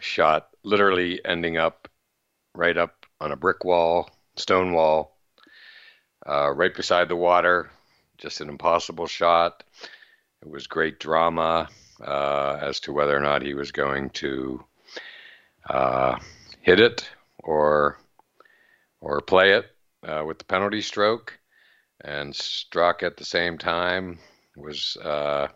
[0.00, 1.88] shot, literally ending up
[2.54, 5.16] right up on a brick wall, stone wall,
[6.26, 7.70] uh, right beside the water.
[8.18, 9.64] Just an impossible shot.
[10.42, 11.68] It was great drama
[12.00, 14.64] uh, as to whether or not he was going to
[16.62, 17.08] hit it
[17.38, 17.98] or
[19.00, 19.66] or play it
[20.06, 21.38] uh, with the penalty stroke.
[22.00, 24.18] And Straka at the same time
[24.56, 25.48] was uh,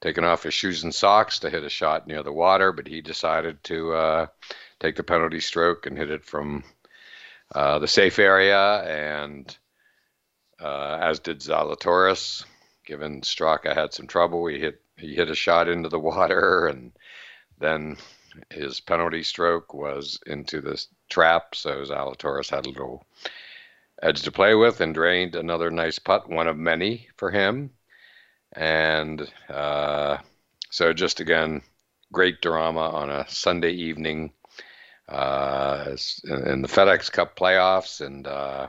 [0.00, 3.00] taking off his shoes and socks to hit a shot near the water, but he
[3.00, 4.26] decided to uh,
[4.80, 6.64] take the penalty stroke and hit it from
[7.54, 8.82] uh, the safe area.
[8.82, 9.56] And
[10.60, 12.44] uh, as did Zalatoris,
[12.86, 16.92] given Straka had some trouble, he hit he hit a shot into the water and
[17.58, 17.96] then
[18.50, 23.06] his penalty stroke was into this trap, so Zalatoris had a little
[24.02, 27.70] edge to play with and drained another nice putt, one of many for him.
[28.52, 30.18] And uh,
[30.70, 31.62] so, just again,
[32.12, 34.32] great drama on a Sunday evening
[35.08, 38.68] uh, in the FedEx Cup playoffs, and uh,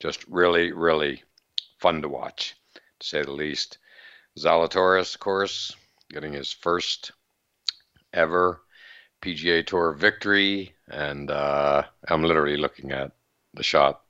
[0.00, 1.22] just really, really
[1.78, 3.78] fun to watch, to say the least.
[4.38, 5.76] Zalatoris, of course,
[6.10, 7.12] getting his first
[8.12, 8.62] ever
[9.20, 13.12] PGA Tour victory, and uh, I'm literally looking at
[13.54, 14.02] the shot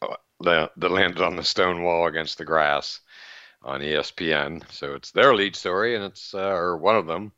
[0.00, 3.00] uh, that landed on the stone wall against the grass
[3.62, 4.62] on ESPN.
[4.70, 7.32] So it's their lead story, and it's uh, or one of them,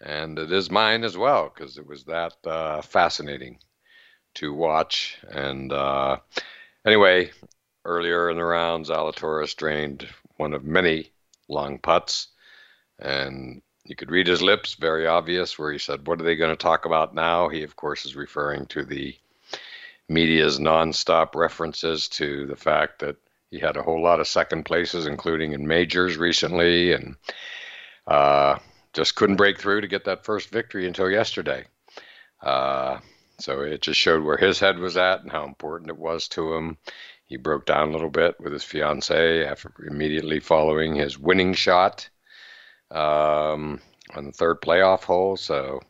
[0.00, 3.58] and it is mine as well because it was that uh, fascinating
[4.34, 5.18] to watch.
[5.28, 6.18] And uh,
[6.86, 7.32] anyway,
[7.84, 11.10] earlier in the round, Zalatoris drained one of many
[11.50, 12.28] long putts,
[12.98, 16.56] and you could read his lips, very obvious, where he said, What are they going
[16.56, 17.48] to talk about now?
[17.48, 19.16] He, of course, is referring to the
[20.08, 23.16] media's nonstop references to the fact that
[23.50, 27.16] he had a whole lot of second places, including in majors recently, and
[28.06, 28.58] uh,
[28.92, 31.64] just couldn't break through to get that first victory until yesterday.
[32.42, 32.98] Uh,
[33.38, 36.54] so it just showed where his head was at and how important it was to
[36.54, 36.78] him.
[37.30, 42.08] He broke down a little bit with his fiancee after immediately following his winning shot
[42.90, 43.80] um,
[44.12, 45.36] on the third playoff hole.
[45.36, 45.80] So,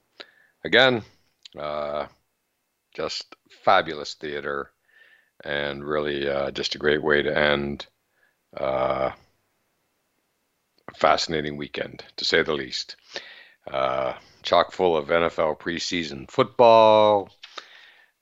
[0.67, 1.03] again,
[1.59, 2.09] uh,
[2.95, 3.35] just
[3.65, 4.71] fabulous theater
[5.43, 7.87] and really uh, just a great way to end
[8.55, 9.13] uh,
[10.89, 12.97] a fascinating weekend, to say the least.
[13.67, 17.31] Uh, chock full of NFL preseason football,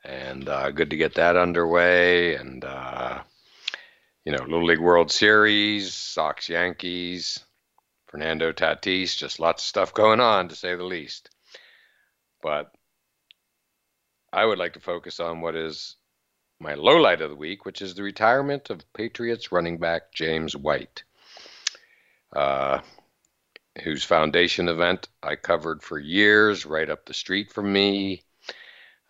[0.04, 2.34] and uh, good to get that underway.
[2.36, 3.22] And uh,
[4.24, 7.44] you know, Little League World Series, Sox Yankees,
[8.08, 11.30] Fernando Tatis, just lots of stuff going on to say the least.
[12.42, 12.72] but
[14.32, 15.96] I would like to focus on what is
[16.60, 20.54] my low light of the week, which is the retirement of Patriots running back James
[20.54, 21.04] White,
[22.34, 22.80] uh,
[23.84, 28.24] whose foundation event I covered for years right up the street from me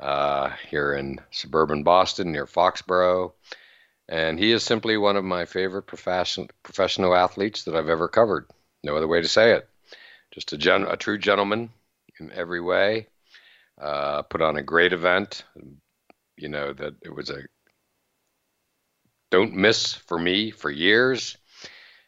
[0.01, 3.33] uh, here in suburban Boston near Foxborough.
[4.09, 8.47] And he is simply one of my favorite profession, professional athletes that I've ever covered.
[8.83, 9.69] No other way to say it.
[10.31, 11.71] Just a, gen, a true gentleman
[12.19, 13.09] in every way.
[13.81, 15.45] Uh, put on a great event.
[16.37, 17.43] You know, that it was a
[19.31, 21.37] don't miss for me for years,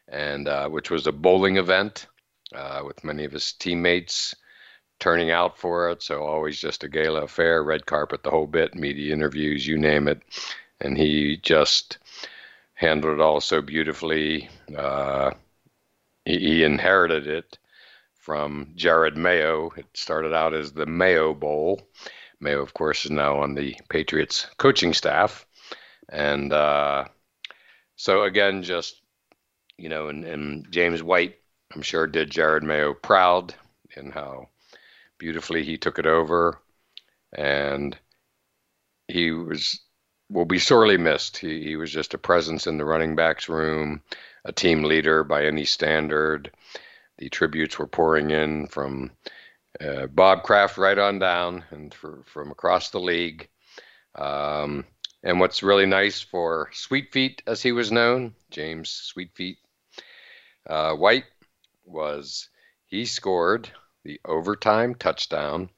[0.07, 2.07] and uh, which was a bowling event
[2.55, 4.33] uh, with many of his teammates
[5.01, 6.01] turning out for it.
[6.01, 10.07] So always just a gala affair, red carpet, the whole bit, media interviews, you name
[10.07, 10.21] it.
[10.79, 11.97] And he just
[12.75, 14.49] handled it all so beautifully.
[14.75, 15.31] Uh,
[16.23, 17.57] he, he, inherited it
[18.13, 19.71] from Jerod Mayo.
[19.75, 21.81] It started out as the Mayo Bowl.
[22.39, 25.45] Mayo, of course, is now on the Patriots coaching staff.
[26.09, 27.05] And uh,
[27.95, 29.01] so, again, just,
[29.77, 31.37] you know, and, and James White,
[31.73, 33.55] I'm sure, did Jerod Mayo proud
[33.95, 34.50] in how
[35.21, 36.57] beautifully he took it over.
[37.31, 37.95] And
[39.07, 39.79] he was
[40.29, 41.37] will be sorely missed.
[41.37, 44.01] He, he was just a presence in the running backs room,
[44.45, 46.51] a team leader by any standard.
[47.17, 49.11] The tributes were pouring in from
[49.79, 53.47] uh, Bob Kraft right on down and for, from across the league.
[54.15, 54.85] Um,
[55.21, 59.57] and what's really nice for Sweet Feet, as he was known, James Sweet Feet
[60.67, 61.25] uh, White,
[61.85, 62.49] was
[62.85, 63.69] he scored
[64.03, 65.69] the overtime touchdown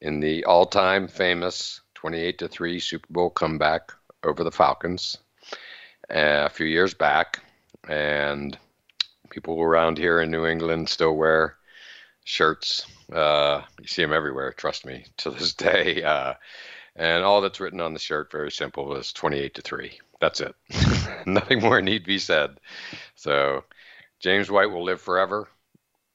[0.00, 3.92] in the all-time famous 28 to 3 Super Bowl comeback
[4.22, 5.18] over the Falcons
[6.10, 7.42] uh, a few years back
[7.88, 8.58] and
[9.30, 11.56] people around here in New England still wear
[12.24, 12.86] shirts.
[13.12, 16.02] Uh, you see them everywhere, trust me, to this day.
[16.02, 16.34] Uh,
[16.96, 19.98] and all that's written on the shirt, very simple, is 28 to 3.
[20.20, 20.54] That's it.
[21.26, 22.60] Nothing more need be said.
[23.16, 23.64] So
[24.20, 25.48] James White will live forever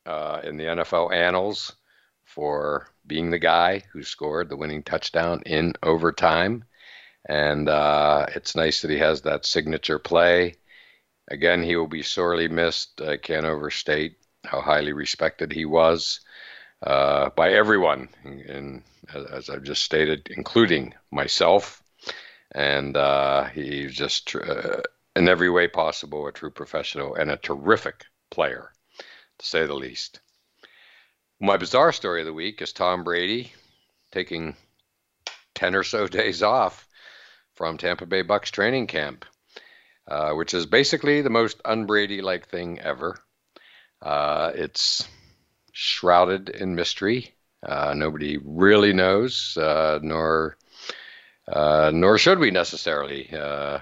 [0.09, 1.75] uh, in the NFL annals
[2.23, 6.63] for being the guy who scored the winning touchdown in overtime.
[7.27, 10.55] And uh, it's nice that he has that signature play.
[11.29, 13.01] Again, he will be sorely missed.
[13.01, 16.21] I can't overstate how highly respected he was
[16.81, 18.81] uh, by everyone, and
[19.13, 21.83] as I've just stated, including myself.
[22.53, 24.81] And uh, he's just uh,
[25.15, 28.71] in every way possible a true professional and a terrific player,
[29.39, 30.19] to say the least.
[31.39, 33.53] My bizarre story of the week is Tom Brady
[34.11, 34.55] taking
[35.55, 36.87] 10 or so days off
[37.55, 39.25] from Tampa Bay Bucks training camp,
[40.07, 43.17] uh, which is basically the most unBrady like thing ever.
[44.01, 45.07] Uh, it's
[45.71, 47.33] shrouded in mystery.
[47.61, 50.55] Uh, nobody really knows, uh, nor
[51.51, 53.29] uh, nor should we necessarily.
[53.33, 53.79] Uh,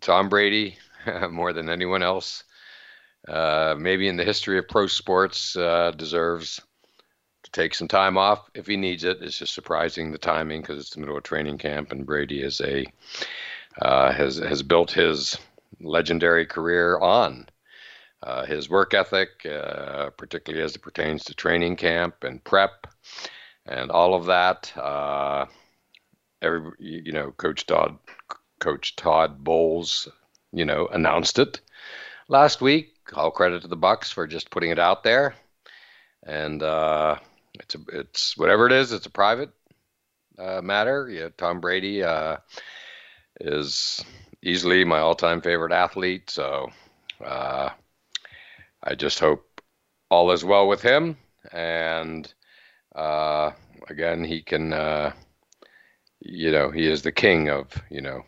[0.00, 0.76] Tom Brady,
[1.30, 2.44] more than anyone else,
[3.26, 5.54] maybe in the history of pro sports,
[5.96, 6.60] deserves
[7.44, 9.22] to take some time off if he needs it.
[9.22, 12.60] It's just surprising the timing because it's the middle of training camp, and Brady is
[12.60, 12.84] a
[13.82, 15.36] has has built his
[15.80, 17.46] legendary career on
[18.24, 22.86] uh, his work ethic, uh, particularly as it pertains to training camp and prep
[23.66, 24.72] and all of that.
[24.76, 25.46] Uh,
[26.40, 27.98] every, you know, Coach Todd,
[28.60, 30.08] Coach Todd Bowles,
[30.52, 31.60] you know, announced it
[32.28, 32.93] last week.
[33.12, 35.34] All credit to the Bucks for just putting it out there,
[36.24, 37.16] and uh,
[37.54, 38.92] it's a, it's whatever it is.
[38.92, 39.50] It's a private
[40.38, 41.08] uh, matter.
[41.10, 42.38] Yeah, Tom Brady uh,
[43.40, 44.04] is
[44.42, 46.70] easily my all-time favorite athlete, so.
[47.24, 47.70] Uh,
[48.86, 49.62] I just hope
[50.10, 51.16] all is well with him.
[51.52, 52.32] And
[52.94, 53.52] uh,
[53.88, 55.12] again, he can, uh,
[56.20, 58.24] you know, he is the king of, you know,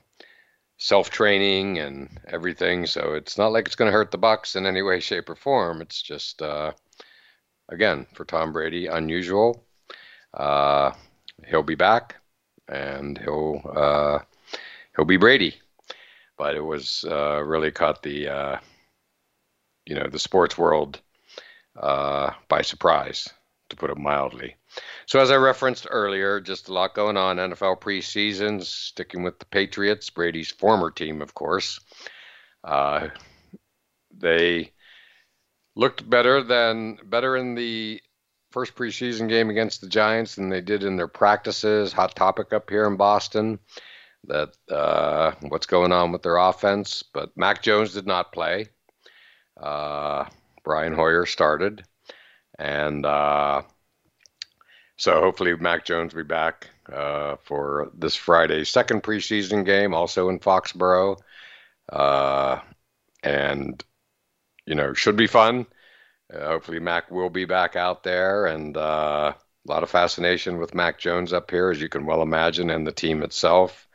[0.86, 2.86] self training and everything.
[2.86, 5.34] So it's not like it's going to hurt the Bucks in any way, shape, or
[5.34, 5.82] form.
[5.82, 6.72] It's just, uh,
[7.68, 9.66] again, for Tom Brady, unusual.
[10.32, 10.92] Uh,
[11.44, 12.16] he'll be back,
[12.68, 14.18] and he'll uh,
[14.94, 15.56] he'll be Brady.
[16.38, 18.58] But it was uh, really caught the uh,
[19.86, 21.00] you know the sports world
[21.76, 23.28] uh, by surprise,
[23.70, 24.54] to put it mildly.
[25.06, 27.36] So as I referenced earlier, just a lot going on.
[27.36, 31.80] NFL preseason, sticking with the Patriots, Brady's former team, of course.
[32.64, 33.08] Uh,
[34.16, 34.72] they
[35.76, 38.00] looked better than better in the
[38.50, 41.92] first preseason game against the Giants than they did in their practices.
[41.92, 43.58] Hot topic up here in Boston
[44.24, 47.02] that uh, what's going on with their offense.
[47.02, 48.68] But Mac Jones did not play.
[49.60, 50.24] Uh,
[50.64, 51.84] Brian Hoyer started,
[52.58, 53.62] and uh,
[54.96, 60.28] so hopefully Mac Jones will be back uh, for this Friday's second preseason game, also
[60.28, 61.18] in Foxborough,
[61.92, 62.60] uh,
[63.22, 63.82] and
[64.66, 65.66] you know should be fun.
[66.32, 70.74] Uh, hopefully Mac will be back out there, and uh, a lot of fascination with
[70.74, 73.86] Mac Jones up here, as you can well imagine, and the team itself.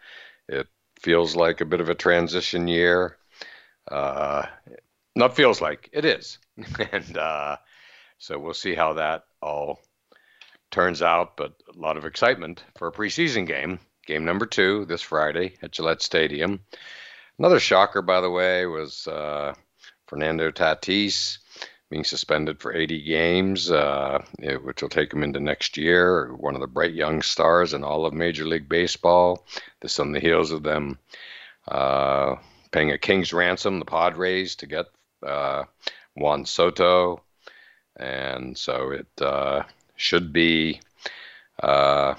[0.48, 0.68] It
[1.00, 3.18] feels like a bit of a transition year.
[3.90, 4.46] Uh,
[5.16, 6.38] not feels like it is,
[6.92, 7.58] and uh,
[8.20, 9.80] so we'll see how that all
[10.72, 11.38] turns out.
[11.38, 15.72] But a lot of excitement for a preseason game, game number two this Friday at
[15.72, 16.62] Gillette Stadium.
[17.38, 19.54] Another shocker, by the way, was uh,
[20.08, 21.38] Fernando Tatis
[21.90, 24.24] being suspended for 80 games, uh,
[24.64, 26.34] which will take him into next year.
[26.34, 29.46] One of the bright young stars in all of Major League Baseball.
[29.82, 31.00] This on the heels of them
[31.68, 32.36] uh,
[32.72, 34.86] paying a king's ransom, the Padres, to get
[35.26, 35.66] uh,
[36.16, 37.24] Juan Soto.
[37.98, 39.64] And so it uh,
[40.02, 40.82] should be.
[41.62, 42.16] Uh,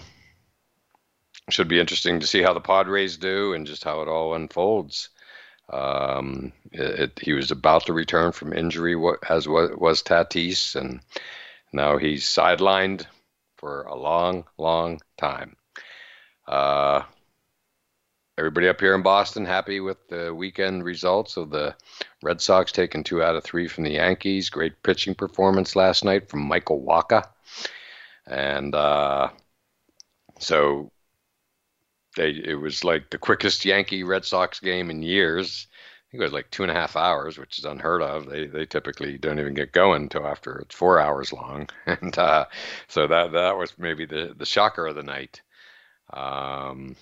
[1.51, 5.11] should be interesting to see how the Padres do and just how it all unfolds.
[5.71, 8.95] Um, it, it, he was about to return from injury,
[9.29, 11.01] as was, Tatis, and
[11.73, 13.07] now he's sidelined
[13.57, 15.57] for a long, long time.
[16.47, 17.03] Uh,
[18.43, 21.73] everybody up here in Boston happy with the weekend results of the
[22.25, 24.51] Red Sox taking two out of three from the Yankees.
[24.51, 27.23] Great pitching performance last night from Michael Wacha.
[28.27, 29.29] And uh,
[30.41, 30.91] so
[32.17, 35.69] they it was like the quickest Yankee Red Sox game in years.
[35.71, 38.29] I think it was like two and a half hours, which is unheard of.
[38.29, 42.47] They they typically don't even get going until after it's four hours long, and uh,
[42.89, 45.43] so that that was maybe the the shocker of the night.
[46.13, 46.97] Um,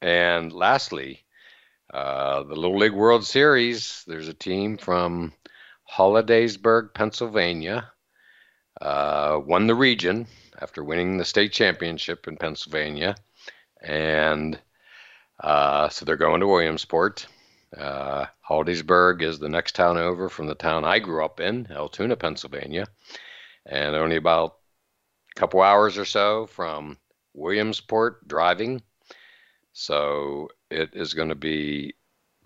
[0.00, 1.24] and lastly,
[1.92, 4.04] uh, the Little League World Series.
[4.06, 5.32] There's a team from
[5.92, 7.90] Hollidaysburg, Pennsylvania,
[8.80, 10.26] uh, won the region
[10.60, 13.14] after winning the state championship in Pennsylvania
[13.86, 14.58] and
[15.40, 17.26] uh, so they're going to Williamsport.
[17.76, 22.16] Uh, Hollidaysburg is the next town over from the town I grew up in, Altoona,
[22.16, 22.86] Pennsylvania,
[23.66, 24.56] and only about
[25.36, 26.96] a couple hours or so from
[27.34, 28.82] Williamsport driving.
[29.78, 31.96] So it is going to be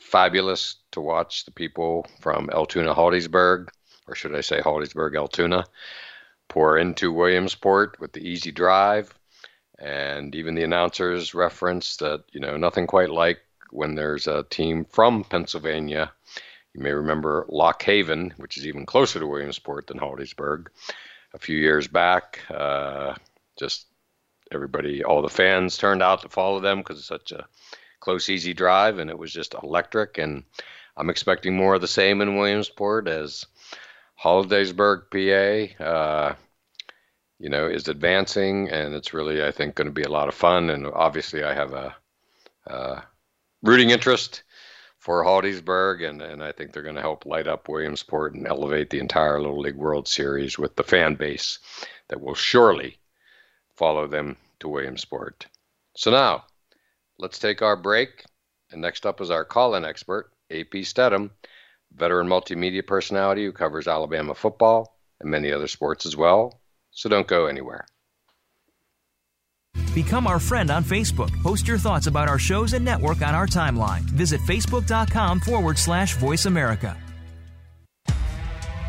[0.01, 3.69] fabulous to watch the people from Altoona, Hollidaysburg,
[4.09, 5.65] or should I say Hollidaysburg, Altoona,
[6.49, 9.15] pour into Williamsport with the easy drive
[9.79, 13.39] and even the announcers reference that you know nothing quite like
[13.71, 16.11] when there's a team from Pennsylvania.
[16.75, 20.67] You may remember Lock Haven, which is even closer to Williamsport than Hollidaysburg,
[21.33, 22.41] a few years back.
[22.51, 23.15] Uh,
[23.57, 23.87] just
[24.53, 27.47] everybody, all the fans turned out to follow them because it's such a
[28.01, 30.19] close, easy drive, and it was just electric.
[30.19, 30.45] And
[30.97, 33.47] I'm expecting more of the same in Williamsport as
[34.23, 35.85] Hollidaysburg, PA.
[35.85, 36.35] Uh,
[37.41, 40.35] you know, is advancing, and it's really, I think, going to be a lot of
[40.35, 40.69] fun.
[40.69, 41.97] And obviously, I have a,
[42.67, 43.03] a
[43.63, 44.43] rooting interest
[44.99, 48.91] for Hollidaysburg, and, and I think they're going to help light up Williamsport and elevate
[48.91, 51.59] the entire Little League World Series with the fan base
[52.09, 52.99] that will surely
[53.81, 55.47] follow them to Williamsport.
[55.97, 56.45] So now,
[57.19, 58.25] let's take our break.
[58.71, 61.31] And next up is our call-in expert, AP Stedham,
[61.93, 66.61] veteran multimedia personality who covers Alabama football and many other sports as well
[66.91, 67.87] so don't go anywhere.
[69.95, 71.31] Become our friend on Facebook.
[71.43, 74.03] Post your thoughts about our shows and network on our timeline.
[74.03, 76.97] Visit facebook.com forward slash voice America.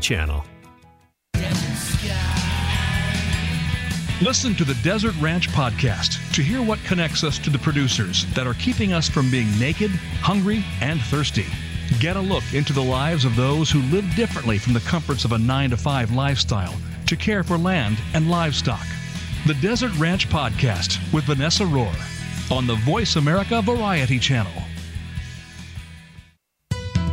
[0.00, 0.44] Channel.
[4.22, 8.46] Listen to the Desert Ranch podcast to hear what connects us to the producers that
[8.46, 9.90] are keeping us from being naked,
[10.20, 11.46] hungry, and thirsty.
[12.00, 15.32] Get a look into the lives of those who live differently from the comforts of
[15.32, 16.74] a 9 to 5 lifestyle
[17.06, 18.86] to care for land and livestock.
[19.46, 21.94] The Desert Ranch Podcast with Vanessa Rohr
[22.50, 24.52] on the Voice America Variety Channel.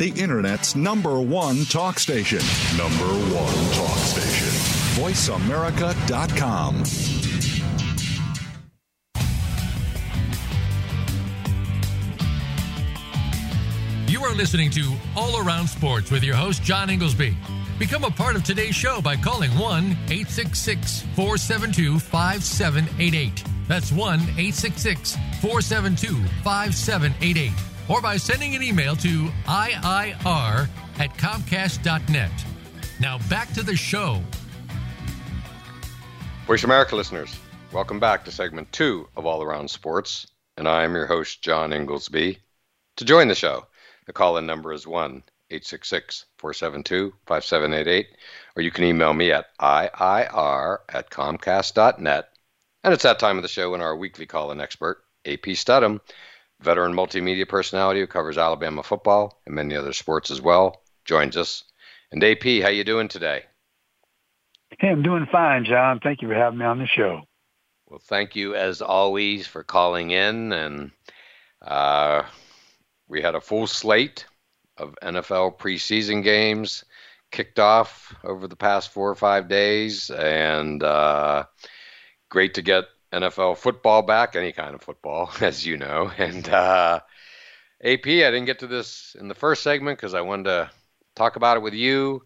[0.00, 2.38] The Internet's number one talk station.
[2.78, 4.48] Number one talk station.
[4.96, 6.84] VoiceAmerica.com.
[14.08, 17.36] You are listening to All Around Sports with your host, John Inglesby.
[17.78, 23.44] Become a part of today's show by calling 1 866 472 5788.
[23.68, 27.69] That's 1 866 472 5788.
[27.90, 30.68] Or by sending an email to IIR
[31.00, 32.30] at Comcast.net.
[33.00, 34.22] Now back to the show.
[36.46, 37.36] Voice America listeners,
[37.72, 41.72] welcome back to segment two of All Around Sports, and I am your host, John
[41.72, 42.38] Inglesby.
[42.96, 43.66] To join the show,
[44.06, 48.06] the call in number is 1 866 472 5788,
[48.54, 52.28] or you can email me at IIR at Comcast.net.
[52.84, 56.00] And it's that time of the show when our weekly call in expert, AP Stedham,
[56.60, 61.64] veteran multimedia personality who covers Alabama football and many other sports as well, joins us.
[62.12, 63.44] And AP, how you doing today?
[64.78, 66.00] Hey, I'm doing fine, John.
[66.02, 67.22] Thank you for having me on the show.
[67.88, 70.52] Well, thank you as always for calling in.
[70.52, 70.90] And
[71.60, 72.22] uh,
[73.08, 74.26] we had a full slate
[74.76, 76.84] of NFL preseason games
[77.30, 80.10] kicked off over the past four or five days.
[80.10, 81.44] And uh,
[82.28, 86.10] great to get NFL football back, any kind of football, as you know.
[86.16, 87.00] And uh,
[87.82, 90.70] AP, I didn't get to this in the first segment because I wanted to
[91.14, 92.22] talk about it with you.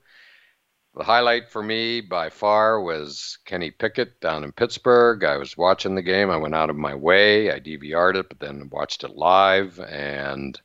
[0.97, 5.25] The highlight for me by far was Kenny Pickett down in Pittsburgh.
[5.25, 6.31] I was watching the game.
[6.31, 7.51] I went out of my way.
[7.51, 10.61] I DVR'd it, but then watched it live, and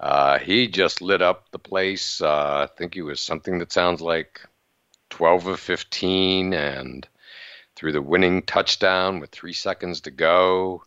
[0.00, 2.20] uh, he just lit up the place.
[2.20, 4.40] Uh, I think he was something that sounds like
[5.10, 7.06] 12 of 15, and
[7.78, 10.82] threw the winning touchdown with three seconds to go.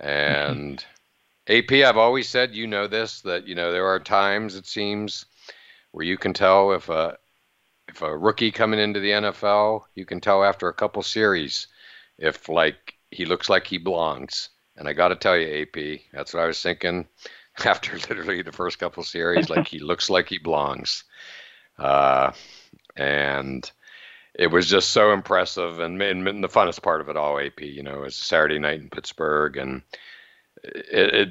[0.00, 0.84] And
[1.48, 5.24] AP, I've always said, you know this, that you know there are times it seems
[5.92, 7.16] where you can tell if a
[7.88, 11.68] if a rookie coming into the NFL, you can tell after a couple series
[12.18, 14.48] if like he looks like he belongs.
[14.76, 17.06] And I got to tell you, AP, that's what I was thinking
[17.64, 19.48] after literally the first couple series.
[19.48, 21.04] like he looks like he belongs,
[21.78, 22.32] uh,
[22.96, 23.70] and
[24.38, 25.80] it was just so impressive.
[25.80, 28.80] And, and, and, the funnest part of it all, AP, you know, was Saturday night
[28.80, 29.82] in Pittsburgh, and
[30.62, 31.28] it, it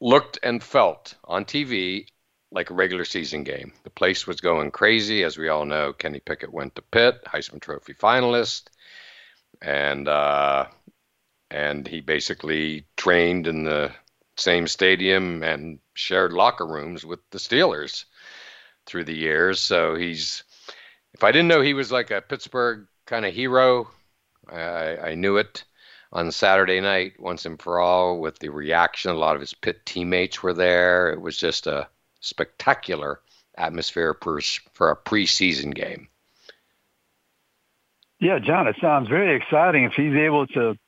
[0.00, 2.06] looked and felt on TV
[2.52, 3.72] like a regular season game.
[3.84, 5.92] The place was going crazy, as we all know.
[5.92, 8.68] Kenny Pickett went to Pitt, Heisman Trophy finalist,
[9.62, 10.66] and uh,
[11.50, 13.92] and he basically trained in the
[14.36, 18.04] same stadium and shared locker rooms with the Steelers
[18.86, 19.60] through the years.
[19.60, 20.44] So he's,
[21.20, 23.90] if I didn't know he was like a Pittsburgh kind of hero,
[24.50, 25.64] I, I knew it
[26.14, 29.10] on Saturday night once and for all with the reaction.
[29.10, 31.12] A lot of his Pitt teammates were there.
[31.12, 31.86] It was just a
[32.20, 33.20] spectacular
[33.58, 34.40] atmosphere for,
[34.72, 36.08] for a preseason game.
[38.18, 39.84] Yeah, John, it sounds very exciting.
[39.84, 40.78] If he's able to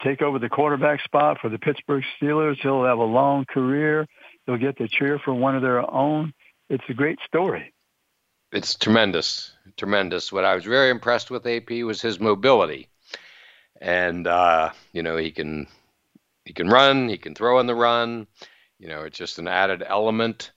[0.00, 4.06] take over the quarterback spot for the Pittsburgh Steelers, he'll have a long career.
[4.46, 6.32] He'll get to cheer for one of their own.
[6.70, 7.72] It's a great story.
[8.52, 10.32] It's tremendous, tremendous.
[10.32, 12.88] What I was very impressed with AP was his mobility,
[13.80, 15.66] and uh, you know he can
[16.44, 18.28] he can run, he can throw on the run.
[18.78, 20.52] You know, it's just an added element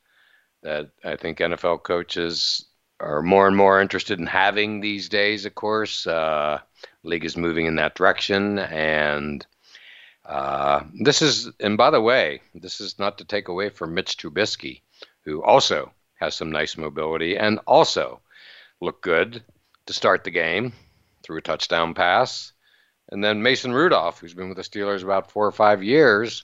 [0.61, 2.65] that I think NFL coaches
[2.99, 5.45] are more and more interested in having these days.
[5.45, 6.59] Of course, uh,
[7.03, 9.45] league is moving in that direction, and
[10.25, 11.49] uh, this is.
[11.59, 14.81] And by the way, this is not to take away from Mitch Trubisky,
[15.25, 18.21] who also has some nice mobility and also
[18.81, 19.43] looked good
[19.85, 20.73] to start the game
[21.29, 22.53] threw a touchdown pass.
[23.11, 26.43] And then Mason Rudolph, who's been with the Steelers about four or five years,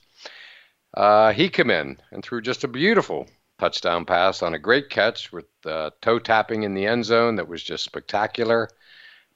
[0.96, 3.26] uh, he came in and threw just a beautiful
[3.58, 7.48] touchdown pass on a great catch with uh, toe tapping in the end zone that
[7.48, 8.68] was just spectacular.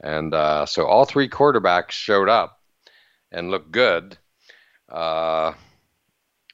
[0.00, 2.60] And uh, so all three quarterbacks showed up
[3.32, 4.16] and looked good.
[4.88, 5.52] Uh,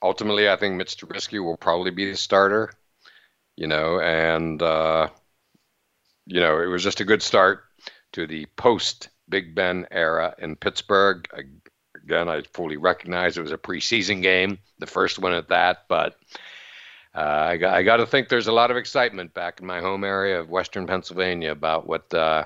[0.02, 2.72] ultimately, I think Mitch Trubisky will probably be the starter,
[3.56, 5.08] you know, and uh,
[6.26, 7.64] you know, it was just a good start
[8.12, 11.26] to the post Big Ben era in Pittsburgh.
[12.04, 16.16] Again, I fully recognize it was a preseason game, the first one at that, but
[17.14, 19.80] uh, I, got, I got to think there's a lot of excitement back in my
[19.80, 22.44] home area of Western Pennsylvania about what uh,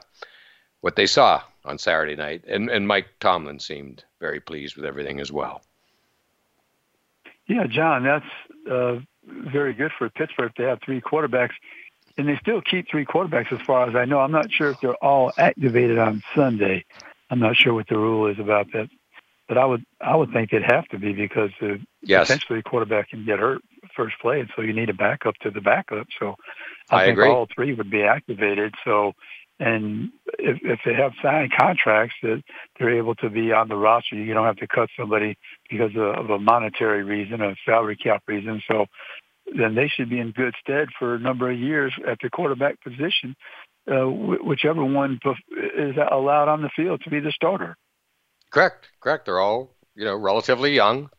[0.81, 5.21] what they saw on Saturday night, and and Mike Tomlin seemed very pleased with everything
[5.21, 5.63] as well.
[7.49, 11.55] Yeah, John, that's uh, very good for Pittsburgh to have three quarterbacks,
[12.17, 14.19] and they still keep three quarterbacks as far as I know.
[14.21, 16.85] I'm not sure if they're all activated on Sunday.
[17.31, 18.89] I'm not sure what the rule is about that,
[19.49, 22.29] but I would I would think it'd have to be because uh, yes.
[22.29, 23.63] potentially a quarterback can get hurt
[23.95, 26.09] first play, and so you need a backup to the backup.
[26.19, 26.37] So
[26.91, 27.29] I, I think agree.
[27.29, 28.75] all three would be activated.
[28.85, 29.13] So
[29.61, 32.43] and if, if they have signed contracts that
[32.79, 35.37] they're able to be on the roster, you don't have to cut somebody
[35.69, 38.63] because of, a monetary reason, a salary cap reason.
[38.67, 38.87] So
[39.57, 42.81] then they should be in good stead for a number of years at the quarterback
[42.83, 43.37] position,
[43.87, 45.21] uh, whichever one
[45.77, 47.77] is allowed on the field to be the starter.
[48.51, 49.27] Correct, correct.
[49.27, 51.11] They're all you know relatively young,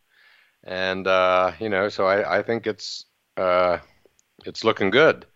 [0.63, 3.06] and uh, you know, so I, I think it's
[3.38, 3.77] uh,
[4.45, 5.27] it's looking good.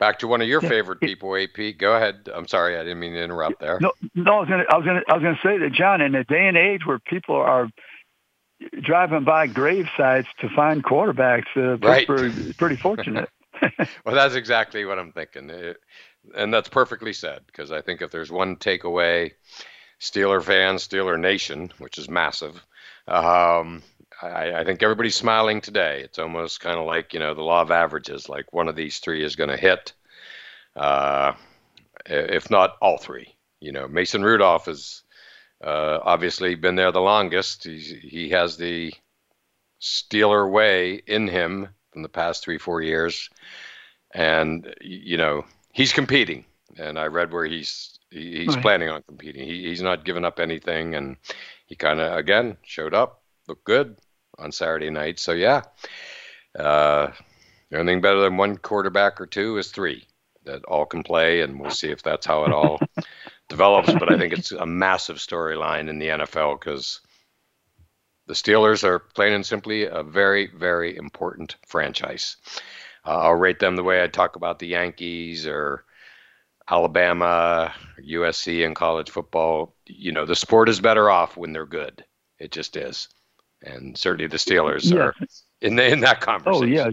[0.00, 1.76] Back to one of your favorite people, AP.
[1.76, 2.30] Go ahead.
[2.34, 3.78] I'm sorry, I didn't mean to interrupt there.
[3.80, 6.00] No, no, I was gonna, I was gonna, I was gonna say that, John.
[6.00, 7.68] In a day and age where people are
[8.80, 12.06] driving by grave sites to find quarterbacks, uh, right.
[12.06, 13.28] Pittsburgh is pretty fortunate.
[14.06, 15.76] well, that's exactly what I'm thinking, it,
[16.34, 17.42] and that's perfectly said.
[17.46, 19.32] Because I think if there's one takeaway,
[20.00, 22.64] Steeler fans, Steeler Nation, which is massive,
[23.06, 23.82] um,
[24.22, 26.02] I, I think everybody's smiling today.
[26.02, 28.28] It's almost kind of like you know the law of averages.
[28.28, 29.92] Like one of these three is going to hit,
[30.76, 31.32] uh,
[32.06, 33.34] if not all three.
[33.60, 35.02] You know, Mason Rudolph has
[35.62, 37.64] uh, obviously been there the longest.
[37.64, 38.92] He's, he has the
[39.80, 43.30] Steeler way in him from the past three four years,
[44.12, 46.44] and you know he's competing.
[46.78, 48.62] And I read where he's he's right.
[48.62, 49.46] planning on competing.
[49.46, 51.16] He, he's not giving up anything, and
[51.66, 53.96] he kind of again showed up, looked good,
[54.40, 55.18] on Saturday night.
[55.18, 55.62] So yeah,
[56.58, 57.08] uh,
[57.70, 60.06] the only thing better than one quarterback or two is three
[60.44, 62.80] that all can play, and we'll see if that's how it all
[63.48, 63.92] develops.
[63.92, 67.00] But I think it's a massive storyline in the NFL because
[68.26, 72.36] the Steelers are plain and simply a very, very important franchise.
[73.04, 75.84] Uh, I'll rate them the way I talk about the Yankees or
[76.68, 79.74] Alabama, USC in college football.
[79.86, 82.04] You know, the sport is better off when they're good.
[82.38, 83.08] It just is
[83.62, 85.14] and certainly the Steelers are
[85.60, 86.62] in the, in that conversation.
[86.62, 86.90] Oh yeah,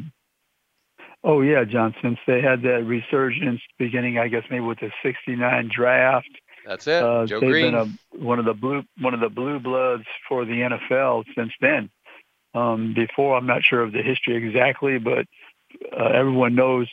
[1.24, 1.96] oh yeah, John.
[2.02, 6.30] Since they had that resurgence beginning, I guess maybe with the '69 draft.
[6.66, 7.02] That's it.
[7.02, 7.72] Uh, Joe they've Greene.
[7.72, 11.54] been a, one of the blue one of the blue bloods for the NFL since
[11.62, 11.90] then.
[12.54, 15.26] Um, before, I'm not sure of the history exactly, but
[15.98, 16.90] uh, everyone knows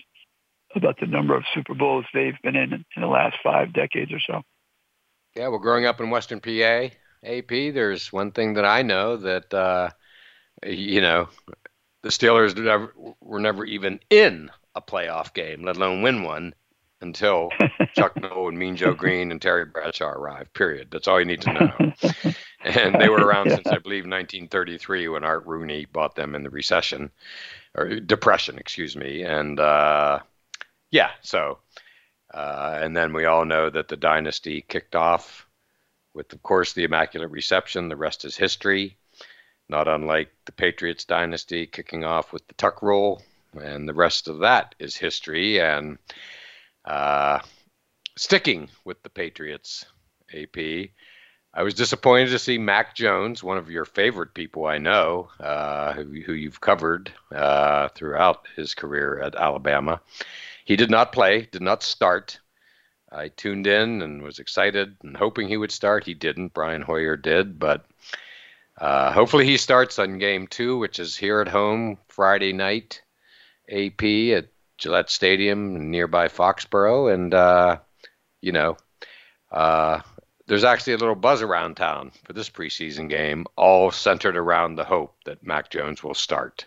[0.75, 4.21] about the number of Super Bowls they've been in in the last five decades or
[4.21, 4.43] so.
[5.35, 6.89] Yeah, well, growing up in Western PA,
[7.25, 9.91] AP, there's one thing that I know that uh,
[10.65, 11.29] you know
[12.03, 16.55] the Steelers never, were never even in a playoff game, let alone win one,
[17.01, 17.51] until
[17.95, 20.53] Chuck Noll and Mean Joe Greene and Terry Bradshaw arrived.
[20.53, 20.89] Period.
[20.91, 22.33] That's all you need to know.
[22.65, 26.51] and they were around since I believe 1933 when Art Rooney bought them in the
[26.51, 27.11] recession
[27.75, 29.23] or depression, excuse me.
[29.23, 30.21] And uh,
[30.91, 31.59] yeah, so
[32.33, 35.44] uh, and then we all know that the dynasty kicked off
[36.15, 37.89] with, of course, the Immaculate Reception.
[37.89, 38.97] The rest is history.
[39.69, 43.23] Not unlike the Patriots dynasty kicking off with the Tuck Rule,
[43.61, 45.61] and the rest of that is history.
[45.61, 45.99] And
[46.85, 47.41] uh,
[48.17, 49.87] sticking with the Patriots,
[50.33, 50.91] AP,
[51.57, 55.93] I was disappointed to see Mac Jones, one of your favorite people I know, uh,
[55.93, 60.01] who, who, you've covered uh, throughout his career at Alabama.
[60.65, 62.41] He did not play, did not start.
[63.15, 66.05] I tuned in and was excited and hoping he would start.
[66.05, 66.55] He didn't.
[66.55, 67.87] Brian Hoyer did, but
[68.79, 73.03] uh, hopefully he starts on game two, which is here at home Friday night,
[73.71, 74.49] AP at
[74.79, 77.13] Gillette Stadium nearby Foxborough.
[77.13, 77.79] And, uh,
[78.41, 78.77] you know,
[79.53, 80.01] uh,
[80.47, 84.85] there's actually a little buzz around town for this preseason game, all centered around the
[84.85, 86.67] hope that Mac Jones will start.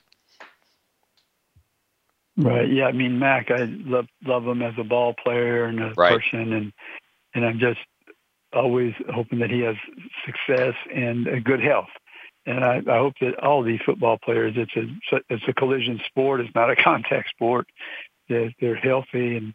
[2.38, 2.72] Right.
[2.72, 2.86] Yeah.
[2.86, 6.14] I mean, Mac, I love love him as a ball player and a right.
[6.14, 6.74] person, and
[7.34, 7.80] and I'm just
[8.54, 9.76] always hoping that he has
[10.26, 11.90] success and a good health.
[12.46, 16.42] And I, I hope that all these football players, it's a it's a collision sport.
[16.42, 17.68] It's not a contact sport.
[18.30, 19.54] That they're healthy and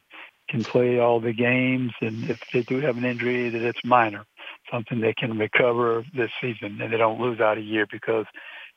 [0.48, 4.24] can play all the games, and if they do have an injury, that it's minor,
[4.70, 8.26] something they can recover this season, and they don't lose out a year because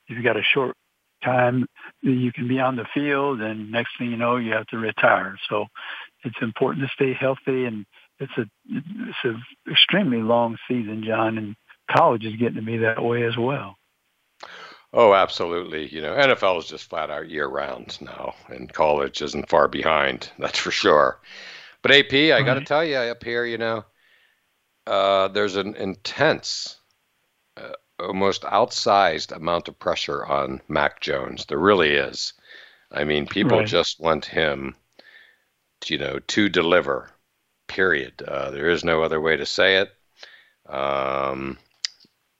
[0.07, 0.77] you've got a short
[1.23, 1.65] time
[2.01, 5.37] you can be on the field, and next thing you know, you have to retire.
[5.49, 5.65] So
[6.23, 7.85] it's important to stay healthy, and
[8.19, 11.55] it's a it's an extremely long season, John, and
[11.95, 13.77] college is getting to be that way as well.
[14.93, 15.93] Oh, absolutely.
[15.93, 20.31] You know, NFL is just flat out year round now, and college isn't far behind.
[20.39, 21.19] That's for sure.
[21.81, 22.45] But AP, I right.
[22.45, 23.83] got to tell you, up here, you know,
[24.87, 26.79] uh, there's an intense,
[27.57, 31.45] uh, almost outsized amount of pressure on Mac Jones.
[31.45, 32.33] There really is.
[32.91, 33.67] I mean, people right.
[33.67, 34.75] just want him,
[35.81, 37.11] to, you know, to deliver.
[37.67, 38.21] Period.
[38.21, 39.91] Uh, there is no other way to say it.
[40.71, 41.57] Um,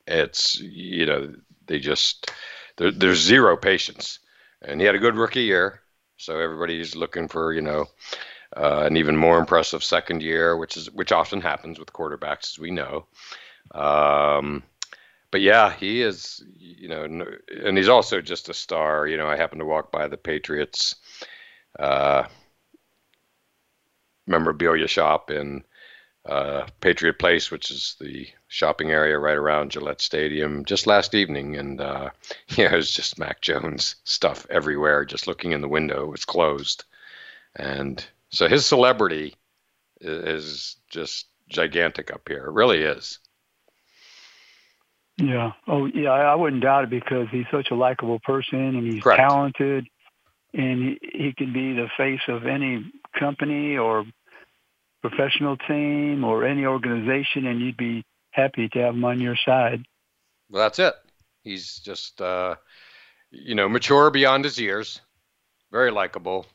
[0.07, 1.33] it's you know
[1.65, 2.31] they just
[2.77, 4.19] there, there's zero patience,
[4.61, 5.81] and he had a good rookie year,
[6.17, 7.85] so everybody's looking for you know
[8.55, 12.59] uh, an even more impressive second year, which is which often happens with quarterbacks, as
[12.59, 13.07] we know.
[13.71, 14.63] Um,
[15.35, 19.05] but yeah, he is, you know, and he's also just a star.
[19.05, 20.95] You know, I happened to walk by the Patriots
[21.77, 22.23] uh,
[24.25, 25.65] memorabilia shop in
[26.25, 31.57] uh, Patriot Place, which is the shopping area right around Gillette Stadium, just last evening,
[31.57, 32.11] and uh,
[32.55, 35.03] yeah, it was just Mac Jones stuff everywhere.
[35.03, 36.85] Just looking in the window, it was closed,
[37.57, 39.35] and so his celebrity
[39.99, 42.45] is just gigantic up here.
[42.45, 43.19] It really is.
[45.17, 45.53] Yeah.
[45.67, 46.09] Oh, yeah.
[46.11, 49.19] I wouldn't doubt it because he's such a likable person and he's Correct.
[49.19, 49.87] talented,
[50.53, 54.05] and he, he can be the face of any company or
[55.01, 59.85] professional team or any organization, and you'd be happy to have him on your side.
[60.49, 60.93] Well, that's it.
[61.43, 62.55] He's just, uh,
[63.31, 64.99] you know, mature beyond his years,
[65.71, 66.45] very likable,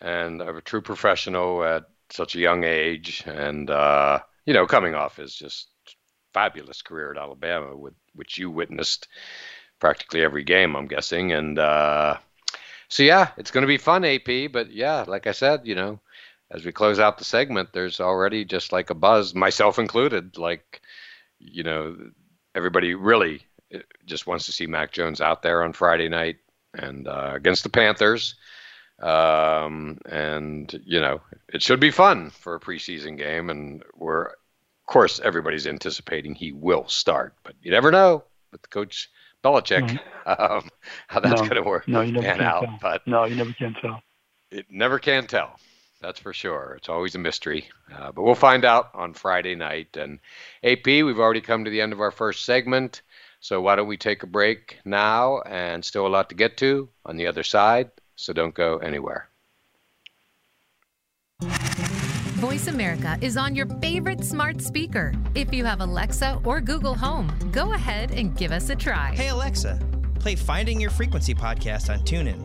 [0.00, 5.18] and a true professional at such a young age, and uh, you know, coming off
[5.18, 5.68] is just
[6.38, 9.08] fabulous career at Alabama, with which you witnessed
[9.80, 12.16] practically every game, I'm guessing, and uh,
[12.88, 14.52] so yeah, it's going to be fun, AP.
[14.52, 16.00] But yeah, like I said, you know,
[16.50, 20.38] as we close out the segment, there's already just like a buzz, myself included.
[20.38, 20.80] Like,
[21.40, 21.96] you know,
[22.54, 23.42] everybody really
[23.74, 26.36] uh, just wants to see Mac Jones out there on Friday night
[26.72, 28.36] and uh, against the Panthers.
[29.00, 31.20] Um, and you know,
[31.52, 34.30] it should be fun for a preseason game, and we're,
[34.88, 39.08] course, everybody's anticipating he will start, but you never know with Coach
[39.44, 39.90] Belichick
[40.26, 40.68] um,
[41.06, 41.86] how that's no, going to work.
[41.86, 42.78] No, you never can out, tell.
[42.82, 44.02] But no, you never can tell.
[44.50, 45.60] It never can tell.
[46.00, 46.74] That's for sure.
[46.78, 49.96] It's always a mystery, uh, but we'll find out on Friday night.
[49.96, 50.20] And
[50.62, 53.02] AP, we've already come to the end of our first segment.
[53.40, 56.88] So why don't we take a break now and still a lot to get to
[57.04, 57.90] on the other side.
[58.16, 59.28] So don't go anywhere.
[62.38, 65.12] Voice America is on your favorite smart speaker.
[65.34, 69.12] If you have Alexa or Google Home, go ahead and give us a try.
[69.12, 69.76] Hey, Alexa,
[70.20, 72.38] play Finding Your Frequency podcast on TuneIn.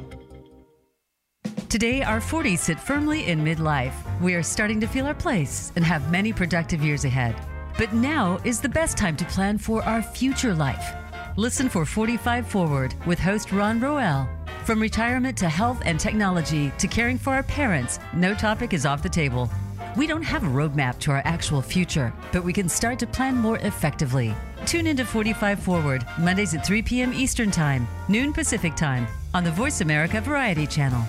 [1.69, 3.93] Today, our 40s sit firmly in midlife.
[4.19, 7.36] We are starting to feel our place and have many productive years ahead.
[7.77, 10.95] But now is the best time to plan for our future life.
[11.38, 14.27] Listen for 45 Forward with host Ron Roel.
[14.65, 19.03] From retirement to health and technology to caring for our parents, no topic is off
[19.03, 19.51] the table.
[19.95, 23.36] We don't have a roadmap to our actual future, but we can start to plan
[23.36, 24.34] more effectively.
[24.65, 27.13] Tune into 45 Forward, Mondays at 3 p.m.
[27.13, 31.03] Eastern Time, noon Pacific Time, on the Voice America Variety Channel.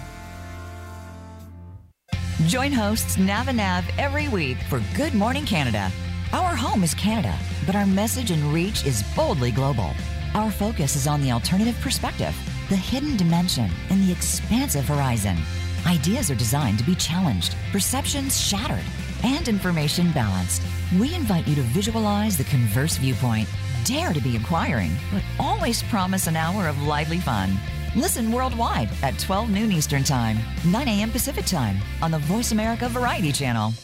[2.46, 5.90] Join hosts Nav and Nav every week for Good Morning Canada.
[6.34, 9.92] Our home is Canada, but our message and reach is boldly global.
[10.34, 12.36] Our focus is on the alternative perspective,
[12.68, 15.38] the hidden dimension, and the expansive horizon.
[15.86, 18.84] Ideas are designed to be challenged, perceptions shattered,
[19.22, 20.62] and information balanced.
[20.98, 23.48] We invite you to visualize the converse viewpoint,
[23.84, 27.54] dare to be inquiring, but always promise an hour of lively fun.
[27.94, 31.10] Listen worldwide at 12 noon Eastern Time, 9 a.m.
[31.10, 33.74] Pacific Time on the Voice America Variety Channel.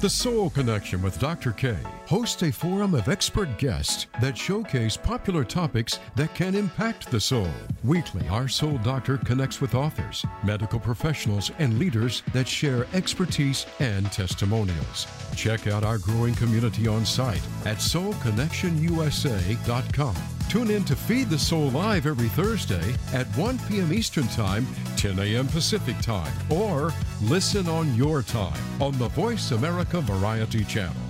[0.00, 1.52] The Soul Connection with Dr.
[1.52, 1.76] K
[2.10, 7.46] hosts a forum of expert guests that showcase popular topics that can impact the soul.
[7.84, 14.10] Weekly, our Soul Doctor connects with authors, medical professionals, and leaders that share expertise and
[14.10, 15.06] testimonials.
[15.36, 20.16] Check out our growing community on site at soulconnectionusa.com.
[20.48, 23.92] Tune in to Feed the Soul Live every Thursday at 1 p.m.
[23.92, 25.46] Eastern Time, 10 a.m.
[25.46, 26.92] Pacific Time, or
[27.22, 31.09] listen on your time on the Voice America Variety Channel.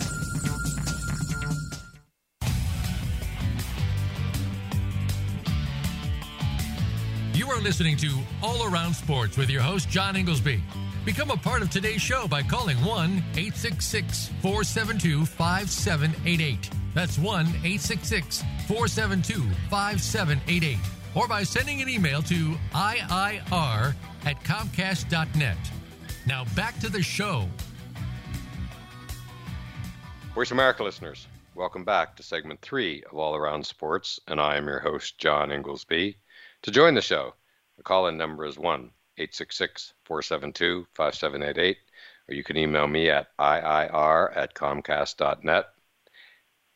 [7.51, 8.09] are listening to
[8.41, 10.63] All Around Sports with your host, John Inglesby.
[11.03, 16.69] Become a part of today's show by calling 1 866 472 5788.
[16.93, 20.77] That's 1 866 472 5788.
[21.13, 25.57] Or by sending an email to IIR at Comcast.net.
[26.25, 27.47] Now back to the show.
[30.33, 34.67] Voice America listeners, welcome back to segment three of All Around Sports, and I am
[34.67, 36.15] your host, John Inglesby.
[36.61, 37.33] To join the show,
[37.81, 41.77] the call in number is 1 866 472 5788,
[42.29, 45.65] or you can email me at IIR at Comcast.net.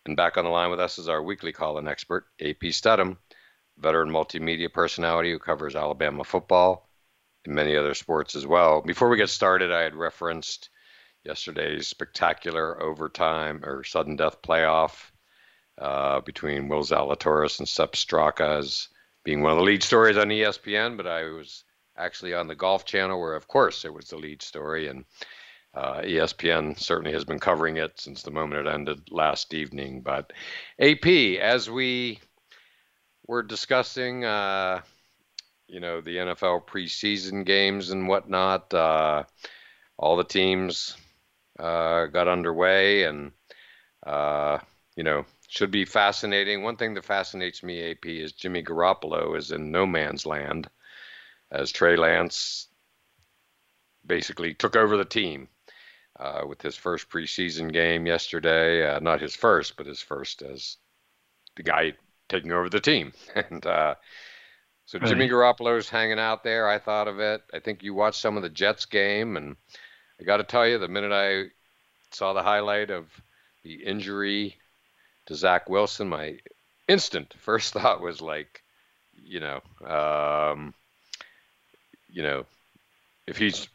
[0.08, 3.20] And back on the line with us is our weekly call in expert, AP Stedham,
[3.78, 6.90] veteran multimedia personality who covers Alabama football
[7.46, 8.82] and many other sports as well.
[8.82, 10.72] Before we get started, I had referenced
[11.24, 15.12] yesterday's spectacular overtime or sudden death playoff
[15.78, 18.88] uh, between Will Zalatoris and Sepp Straka as
[19.26, 21.66] being one of the lead stories on ESPN, but I was
[21.98, 25.04] actually on the Golf Channel, where of course it was the lead story, and
[25.74, 30.02] uh, ESPN certainly has been covering it since the moment it ended last evening.
[30.02, 30.32] But
[30.80, 31.06] AP,
[31.42, 32.20] as we
[33.28, 34.82] were discussing, uh,
[35.68, 39.24] you know, the NFL preseason games and whatnot, uh,
[39.98, 40.96] all the teams
[41.60, 43.32] uh, got underway, and
[44.06, 44.60] uh,
[44.96, 45.26] you know,
[45.56, 46.64] should be fascinating.
[46.64, 50.70] One thing that fascinates me, AP, is Jimmy Garoppolo is in no man's land
[51.50, 52.68] as Trey Lance
[54.06, 55.48] basically took over the team
[56.20, 58.86] uh, with his first preseason game yesterday.
[58.86, 60.76] Uh, not his first, but his first as
[61.56, 61.94] the guy
[62.28, 63.14] taking over the team.
[63.36, 63.96] And uh,
[64.86, 66.68] so Jimmy Garoppolo's hanging out there.
[66.68, 67.42] I thought of it.
[67.54, 69.56] I think you watched some of the Jets game, and
[70.20, 71.50] I got to tell you, the minute I
[72.12, 73.08] saw the highlight of
[73.64, 74.58] the injury
[75.28, 76.38] to Zach Wilson, my
[76.88, 78.64] instant first thought was like,
[79.24, 80.74] you know, um,
[82.10, 82.46] you know,
[83.28, 83.68] if he's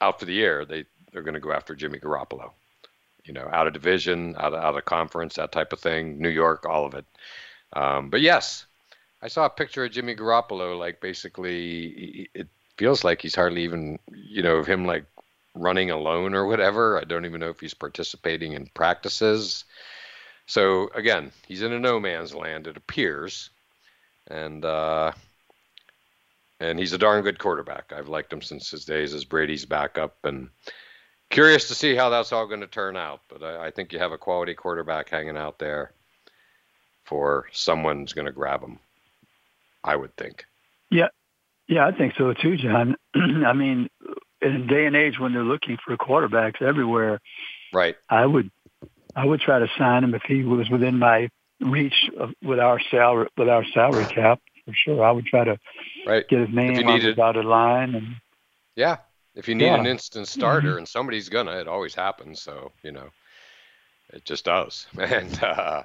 [0.00, 2.50] out for the year, they they're going to go after Jimmy Garoppolo.
[3.24, 6.20] You know, out of division, out of, out of conference, that type of thing.
[6.20, 7.04] New York, all of it.
[7.74, 8.64] Um, but yes,
[9.20, 10.78] I saw a picture of Jimmy Garoppolo.
[10.78, 15.04] Like basically, it feels like he's hardly even, you know, of him like
[15.54, 16.98] running alone or whatever.
[16.98, 19.64] I don't even know if he's participating in practices.
[20.48, 22.66] So again, he's in a no man's land.
[22.66, 23.50] It appears,
[24.26, 25.12] and uh,
[26.58, 27.92] and he's a darn good quarterback.
[27.94, 30.48] I've liked him since his days as Brady's backup, and
[31.28, 33.20] curious to see how that's all going to turn out.
[33.28, 35.92] But I, I think you have a quality quarterback hanging out there
[37.04, 38.78] for someone's going to grab him.
[39.84, 40.46] I would think.
[40.90, 41.08] Yeah,
[41.68, 42.96] yeah, I think so too, John.
[43.14, 43.90] I mean,
[44.40, 47.20] in a day and age when they're looking for quarterbacks everywhere,
[47.72, 47.96] right?
[48.08, 48.50] I would,
[49.18, 51.28] I would try to sign him if he was within my
[51.60, 55.02] reach of, with our salary with our salary cap for sure.
[55.04, 55.58] I would try to
[56.06, 56.26] right.
[56.28, 58.06] get his name on the dotted line and
[58.76, 58.98] yeah.
[59.34, 59.78] If you need Yeah.
[59.80, 60.78] an instant starter, Mhm.
[60.78, 62.40] and somebody's gonna, it always happens.
[62.42, 63.08] So you know,
[64.12, 64.86] it just does.
[64.98, 65.82] And uh,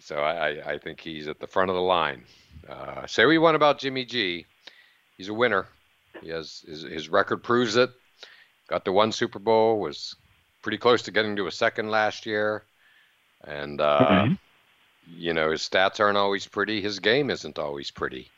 [0.00, 2.24] so I, I- I think he's at the front of the line.
[2.68, 4.46] Uh, say what you want about Jimmy G,
[5.16, 5.66] he's a winner.
[6.22, 7.90] He has his, his record proves it.
[8.68, 10.14] Got the one Super Bowl, was
[10.62, 12.64] pretty close to getting to a second last year,
[13.44, 14.28] and uh,
[15.08, 16.80] you know his stats aren't always pretty.
[16.80, 18.30] His game isn't always pretty,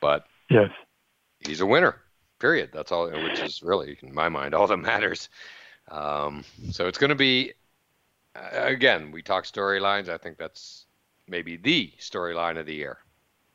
[0.00, 0.70] but yes,
[1.46, 1.96] he's a winner.
[2.38, 2.70] Period.
[2.72, 5.30] That's all, which is really, in my mind, all that matters.
[5.90, 7.54] Um, so it's going to be,
[8.34, 10.10] uh, again, we talk storylines.
[10.10, 10.84] I think that's
[11.26, 12.98] maybe the storyline of the year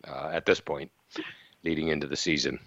[0.07, 0.91] uh, at this point,
[1.63, 2.59] leading into the season.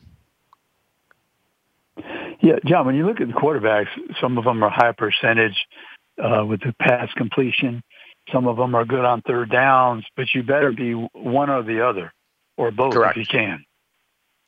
[2.44, 3.88] Yeah, John, when you look at the quarterbacks,
[4.20, 5.56] some of them are high percentage
[6.22, 7.82] uh, with the pass completion.
[8.30, 11.86] Some of them are good on third downs, but you better be one or the
[11.88, 12.12] other,
[12.58, 13.16] or both Correct.
[13.16, 13.64] if you can.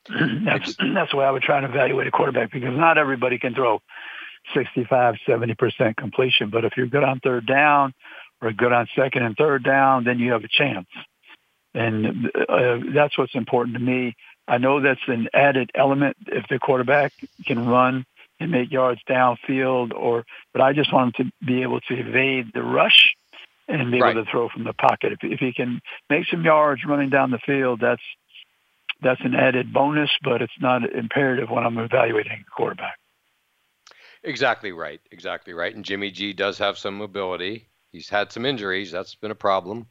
[0.44, 3.55] that's that's the way I would try and evaluate a quarterback because not everybody can
[3.55, 3.80] throw
[4.55, 6.51] 65, 70 percent completion.
[6.51, 7.94] But if you're good on third down
[8.42, 10.86] or good on second and third down, then you have a chance.
[11.72, 14.14] And uh, that's what's important to me.
[14.49, 17.12] I know that's an added element if the quarterback
[17.44, 18.07] can run
[18.38, 22.53] and make yards downfield, or but I just want him to be able to evade
[22.53, 23.14] the rush,
[23.68, 25.12] and be able to throw from the pocket.
[25.12, 28.03] If, if he can make some yards running down the field, that's
[29.03, 32.99] that's an added bonus, but it's not imperative when I'm evaluating a quarterback.
[34.22, 35.01] Exactly right.
[35.11, 35.74] Exactly right.
[35.74, 37.68] And Jimmy G does have some mobility.
[37.92, 38.90] He's had some injuries.
[38.90, 39.86] That's been a problem,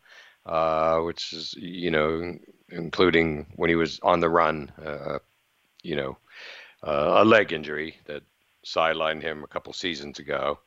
[0.45, 2.37] uh, which is, you know,
[2.69, 5.19] including when he was on the run, uh,
[5.83, 6.17] you know,
[6.85, 8.23] uh, a leg injury that
[8.65, 10.59] sidelined him a couple seasons ago.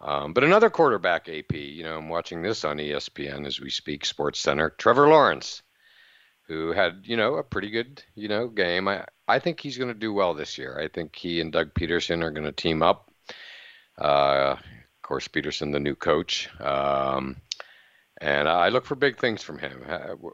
[0.00, 4.04] Um, but another quarterback, AP, you know, I'm watching this on ESPN as we speak,
[4.04, 4.70] Sports Center.
[4.70, 5.62] Trevor Lawrence,
[6.46, 8.88] who had, you know, a pretty good, you know, game.
[8.88, 10.78] I, I think he's going to do well this year.
[10.78, 13.10] I think he and Doug Pederson are going to team up.
[13.98, 16.48] Uh, of course, Pederson, the new coach.
[16.60, 17.36] Um,
[18.20, 19.82] and I look for big things from him.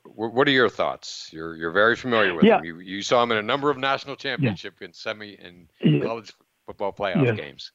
[0.05, 1.31] What are your thoughts?
[1.33, 2.59] You're you're very familiar with yeah.
[2.59, 2.65] him.
[2.65, 4.87] You you saw him in a number of national championship yeah.
[4.87, 6.01] and semi and yeah.
[6.05, 6.33] college
[6.67, 7.73] football playoff games.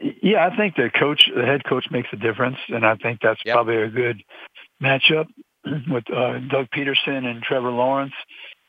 [0.00, 3.40] Yeah, I think the coach, the head coach, makes a difference, and I think that's
[3.44, 3.54] yep.
[3.54, 4.22] probably a good
[4.82, 5.26] matchup
[5.64, 8.14] with uh, Doug Pederson and Trevor Lawrence.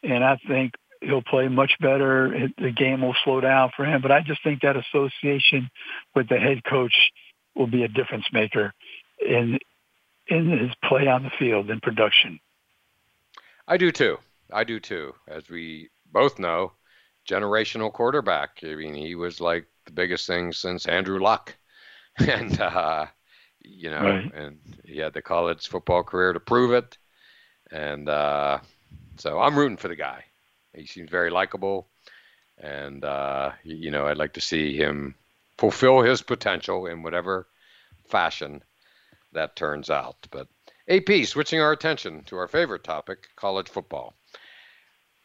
[0.04, 2.50] And I think he'll play much better.
[2.58, 4.02] The game will slow down for him.
[4.02, 5.70] But I just think that association
[6.16, 6.94] with the head coach
[7.56, 8.74] will be a difference maker
[9.20, 9.60] in
[10.28, 12.40] in his play on the field in production.
[13.68, 14.18] I do too.
[14.52, 15.14] I do too.
[15.28, 16.74] As we both know,
[17.28, 18.60] generational quarterback.
[18.64, 21.56] I mean, he was like the biggest thing since Andrew Luck,
[22.18, 23.08] and uh,
[23.62, 24.34] you know, right.
[24.34, 26.98] and he had the college football career to prove it.
[27.72, 28.60] And uh,
[29.18, 30.26] so I'm rooting for the guy.
[30.76, 31.88] He seems very likable,
[32.58, 35.16] and uh, you know I'd like to see him
[35.58, 37.48] fulfill his potential in whatever
[38.08, 38.64] fashion
[39.34, 40.16] that turns out.
[40.32, 40.48] But
[40.88, 44.14] AP, switching our attention to our favorite topic, college football.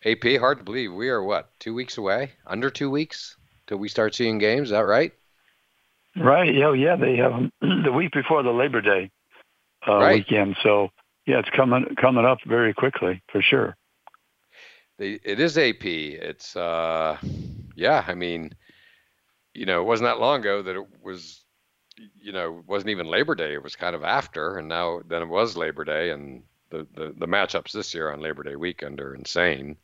[0.04, 3.36] AP, hard to believe we are what two weeks away, under two weeks
[3.66, 4.68] till we start seeing games.
[4.68, 5.12] Is that right?
[6.16, 6.54] Right.
[6.54, 6.72] Yeah.
[6.72, 6.96] Yeah.
[6.96, 7.50] They have
[7.84, 9.10] the week before the Labor Day
[9.86, 10.14] uh, right.
[10.16, 10.56] weekend.
[10.62, 10.88] So
[11.26, 13.76] yeah, it's coming coming up very quickly for sure
[14.98, 15.84] it is AP.
[15.84, 17.18] It's uh,
[17.74, 18.04] yeah.
[18.06, 18.52] I mean,
[19.54, 21.44] you know, it wasn't that long ago that it was,
[22.20, 23.54] you know, wasn't even Labor Day.
[23.54, 27.14] It was kind of after, and now then it was Labor Day, and the the,
[27.16, 29.76] the matchups this year on Labor Day weekend are insane,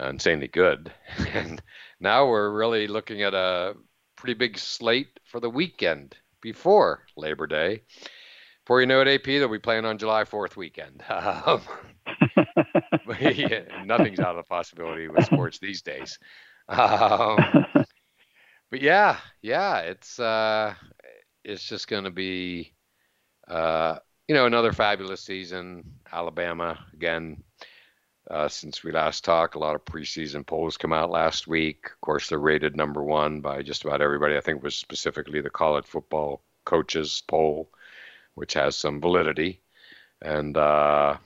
[0.00, 0.92] uh, insanely good,
[1.34, 1.62] and
[2.00, 3.74] now we're really looking at a
[4.16, 7.82] pretty big slate for the weekend before Labor Day.
[8.64, 11.02] Before you know it, AP, they'll be playing on July 4th weekend.
[11.10, 11.62] Um,
[13.20, 16.18] yeah, nothing's out of the possibility with sports these days.
[16.68, 17.38] Um,
[18.70, 20.74] but yeah, yeah, it's uh,
[21.46, 22.72] it's just going to be
[23.48, 25.84] uh, you know another fabulous season.
[26.12, 27.42] Alabama again.
[28.28, 31.86] Uh, since we last talked, a lot of preseason polls come out last week.
[31.86, 34.36] Of course, they're rated number one by just about everybody.
[34.36, 37.70] I think it was specifically the college football coaches poll,
[38.34, 39.60] which has some validity.
[40.22, 41.18] And uh,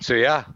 [0.00, 0.46] so yeah,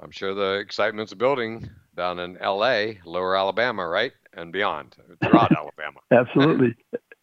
[0.00, 6.00] I'm sure the excitement's building down in L.A., Lower Alabama, right, and beyond throughout Alabama.
[6.10, 6.74] Absolutely,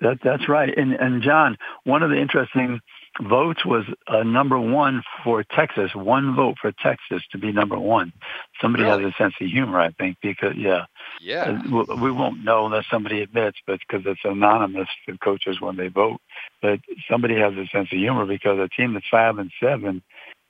[0.01, 0.75] that that's right.
[0.75, 2.79] And and John, one of the interesting
[3.21, 5.91] votes was uh, number one for Texas.
[5.93, 8.13] One vote for Texas to be number one.
[8.61, 9.03] Somebody really?
[9.03, 10.85] has a sense of humor, I think, because yeah,
[11.21, 15.75] yeah, uh, we won't know unless somebody admits, but because it's anonymous to coaches when
[15.75, 16.21] they vote.
[16.61, 16.79] But
[17.09, 20.01] somebody has a sense of humor because a team that's five and seven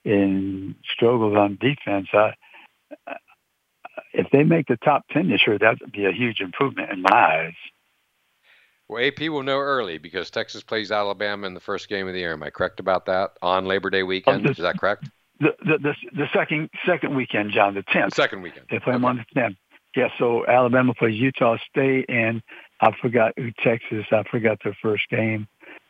[0.06, 2.08] in struggles on defense.
[2.14, 2.34] I,
[4.14, 7.02] if they make the top ten this year, that would be a huge improvement in
[7.02, 7.54] my eyes.
[8.90, 12.20] Well, AP will know early because Texas plays Alabama in the first game of the
[12.20, 12.34] year.
[12.34, 13.34] Am I correct about that?
[13.44, 15.10] On Labor Day weekend, oh, the, is that correct?
[15.40, 18.16] The, the the the second second weekend, John, the tenth.
[18.16, 18.66] Second weekend.
[18.72, 18.94] They play okay.
[18.94, 19.58] them on the tenth.
[19.96, 22.42] Yeah, so Alabama plays Utah State, and
[22.82, 24.06] I forgot who Texas.
[24.12, 25.48] I forgot their first game.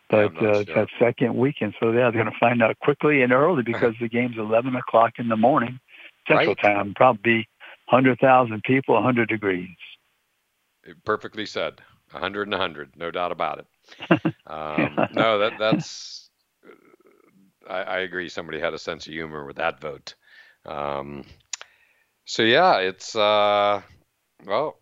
[0.09, 0.75] But uh, sure.
[0.75, 4.09] that second weekend, so yeah, they're going to find out quickly and early because the
[4.09, 5.79] game's 11 o'clock in the morning,
[6.27, 6.75] Central right.
[6.75, 6.93] Time.
[6.95, 7.47] Probably
[7.89, 9.69] 100,000 people, 100 degrees.
[11.05, 11.81] Perfectly said.
[12.11, 13.67] 100 and 100, no doubt about it.
[14.47, 16.29] um, no, that that's.
[17.69, 18.29] I, I, agree.
[18.29, 20.15] Somebody had a sense of humor with that vote.
[20.65, 21.23] Um,
[22.25, 23.81] so yeah, it's uh,
[24.45, 24.79] well,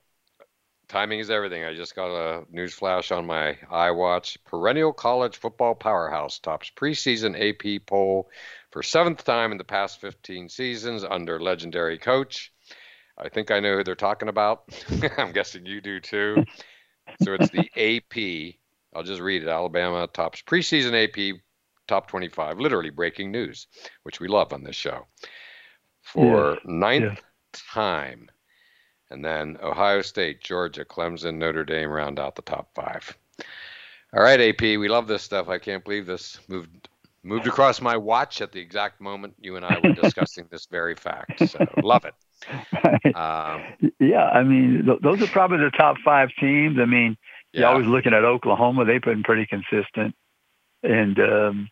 [0.88, 1.64] timing is everything.
[1.64, 4.38] I just got a news flash on my iWatch.
[4.46, 8.30] Perennial college football powerhouse tops preseason AP poll
[8.72, 12.52] for seventh time in the past 15 seasons under legendary coach.
[13.18, 14.64] I think I know who they're talking about.
[15.18, 16.46] I'm guessing you do too.
[17.24, 18.56] So it's the AP.
[18.96, 19.50] I'll just read it.
[19.50, 21.40] Alabama tops preseason AP
[21.88, 23.68] top 25, literally breaking news,
[24.04, 25.06] which we love on this show.
[26.02, 27.20] For yeah, ninth yeah.
[27.74, 28.30] time
[29.10, 33.18] and then Ohio State, Georgia, Clemson, Notre Dame round out the top five.
[34.14, 35.50] All right, AP, we love this stuff.
[35.50, 36.90] I can't believe this moved
[37.24, 40.96] moved across my watch at the exact moment you and I were discussing this very
[40.96, 41.50] fact.
[41.50, 42.14] So love it.
[43.16, 43.64] Um,
[44.00, 46.78] yeah, I mean, th- those are probably the top five teams.
[46.80, 47.18] I mean,
[47.52, 47.62] yeah.
[47.62, 50.16] you're always looking at Oklahoma; they've been pretty consistent,
[50.84, 51.70] and um,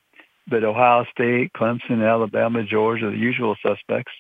[0.48, 4.12] but Ohio State, Clemson, Alabama, Georgia, the usual suspects.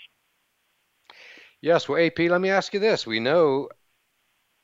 [1.61, 1.89] Yes.
[1.89, 3.69] Well, AP, let me ask you this: We know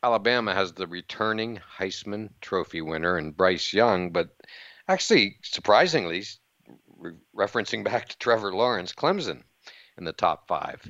[0.04, 4.30] Alabama has the returning Heisman Trophy winner and Bryce Young, but
[4.88, 6.24] actually, surprisingly,
[6.98, 9.44] re- referencing back to Trevor Lawrence, Clemson
[9.98, 10.82] in the top five.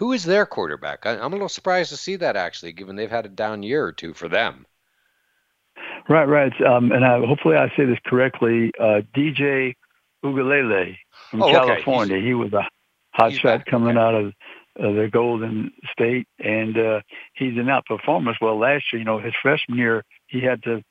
[0.00, 1.04] Who is their quarterback?
[1.04, 3.84] I, am a little surprised to see that actually, given they've had a down year
[3.84, 4.64] or two for them.
[6.08, 6.52] Right, right.
[6.62, 8.72] Um, and I, hopefully I say this correctly.
[8.80, 9.74] Uh, DJ
[10.24, 10.96] Uiagalelei
[11.30, 12.16] from oh, California.
[12.16, 12.26] Okay.
[12.26, 12.66] He was a
[13.10, 13.98] hot shot coming okay.
[13.98, 14.26] out of
[14.78, 17.00] uh, the Golden State, and uh,
[17.34, 19.00] he did not perform as well last year.
[19.00, 20.82] You know, his freshman year, he had to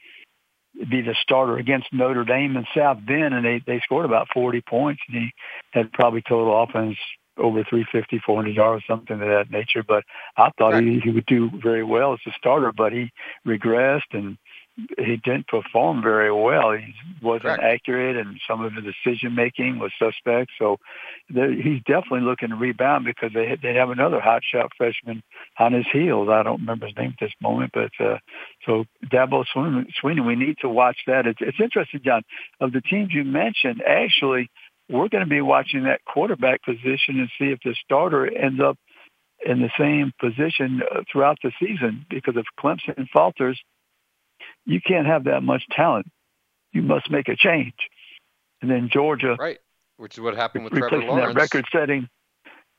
[0.87, 4.61] be the starter against Notre Dame and South Bend, and they they scored about 40
[4.61, 5.31] points, and he
[5.71, 6.97] had probably total offense
[7.39, 9.83] over 350, 400 yards, something of that nature.
[9.87, 10.03] But
[10.37, 10.83] I thought right.
[10.83, 13.11] he, he would do very well as a starter, but he
[13.45, 14.37] regressed and
[14.97, 16.71] he didn't perform very well.
[16.71, 17.63] He wasn't Correct.
[17.63, 20.51] accurate, and some of the decision making was suspect.
[20.57, 20.77] So
[21.27, 25.23] he's definitely looking to rebound because they they have another hot shot freshman
[25.57, 26.29] on his heels.
[26.29, 28.17] I don't remember his name at this moment, but uh,
[28.65, 31.25] so Dabo Swinney, we need to watch that.
[31.25, 32.23] It's, it's interesting, John.
[32.59, 34.49] Of the teams you mentioned, actually,
[34.89, 38.77] we're going to be watching that quarterback position and see if the starter ends up
[39.45, 42.05] in the same position uh, throughout the season.
[42.09, 43.61] Because if Clemson falters
[44.65, 46.07] you can't have that much talent.
[46.71, 47.73] You must make a change.
[48.61, 49.57] And then Georgia, right,
[49.97, 51.33] which is what happened with Trevor Lawrence.
[51.33, 52.07] that record-setting.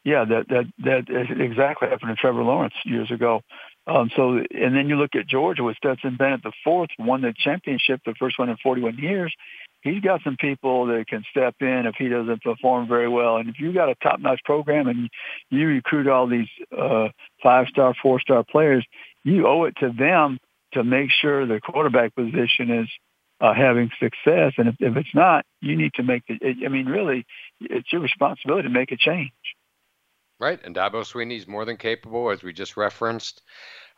[0.05, 3.41] Yeah, that that that exactly happened to Trevor Lawrence years ago.
[3.87, 7.35] Um, so, and then you look at Georgia with Stetson Bennett, the fourth, won the
[7.37, 9.35] championship, the first one in 41 years.
[9.83, 13.37] He's got some people that can step in if he doesn't perform very well.
[13.37, 15.09] And if you've got a top-notch program and
[15.49, 17.09] you recruit all these uh,
[17.43, 18.87] five-star, four-star players,
[19.25, 20.39] you owe it to them
[20.73, 22.89] to make sure the quarterback position is
[23.41, 24.53] uh, having success.
[24.59, 26.39] And if, if it's not, you need to make the.
[26.65, 27.25] I mean, really,
[27.61, 29.33] it's your responsibility to make a change.
[30.39, 33.43] Right, and Dabo Swinney's more than capable, as we just referenced.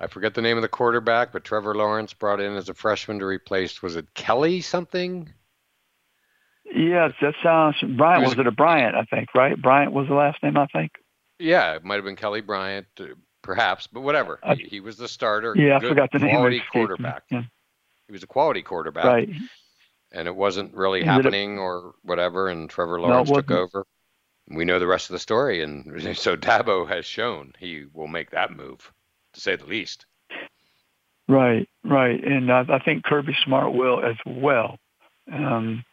[0.01, 3.21] I forget the name of the quarterback, but Trevor Lawrence brought in as a freshman
[3.21, 3.81] to replace.
[3.81, 5.33] Was it Kelly something?
[6.75, 7.77] Yes, that sounds.
[7.81, 8.95] Bryant was, was it a Bryant?
[8.95, 9.61] I think right.
[9.61, 10.57] Bryant was the last name.
[10.57, 10.93] I think.
[11.39, 12.87] Yeah, it might have been Kelly Bryant.
[12.99, 13.07] Uh,
[13.43, 14.39] perhaps, but whatever.
[14.43, 15.55] Uh, he, he, was the starter.
[15.57, 16.31] Yeah, I forgot the name.
[16.31, 17.25] Quality quarterback.
[17.31, 17.43] Yeah.
[18.07, 19.05] He was a quality quarterback.
[19.05, 19.31] Right.
[20.13, 23.87] And it wasn't really Ended happening up, or whatever, and Trevor Lawrence no, took over.
[24.49, 28.31] We know the rest of the story, and so Dabo has shown he will make
[28.31, 28.93] that move,
[29.35, 30.07] to say the least.
[31.29, 34.79] Right, right, and I, I think Kirby Smart will as well.
[35.33, 35.85] Um,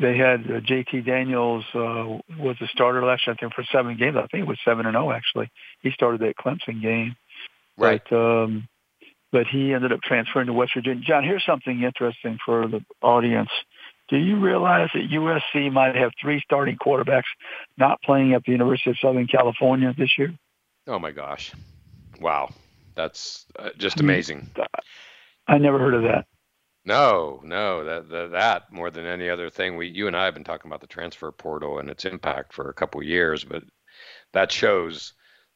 [0.00, 3.96] they had uh, JT Daniels uh, was the starter last year, I think, for seven
[3.96, 4.16] games.
[4.16, 5.50] I think it was seven and zero oh, actually.
[5.82, 7.16] He started that Clemson game,
[7.76, 8.02] right?
[8.08, 8.68] But, um,
[9.32, 11.04] but he ended up transferring to West Virginia.
[11.06, 13.50] John, here's something interesting for the audience.
[14.08, 17.30] Do you realize that USC might have three starting quarterbacks
[17.78, 20.34] not playing at the University of Southern California this year?
[20.88, 21.52] Oh my gosh!
[22.20, 22.50] Wow,
[22.96, 24.50] that's uh, just amazing.
[25.46, 26.26] I never heard of that.
[26.84, 29.76] No, no, that, that that more than any other thing.
[29.76, 32.70] We, you and I have been talking about the transfer portal and its impact for
[32.70, 33.62] a couple years, but
[34.32, 35.12] that shows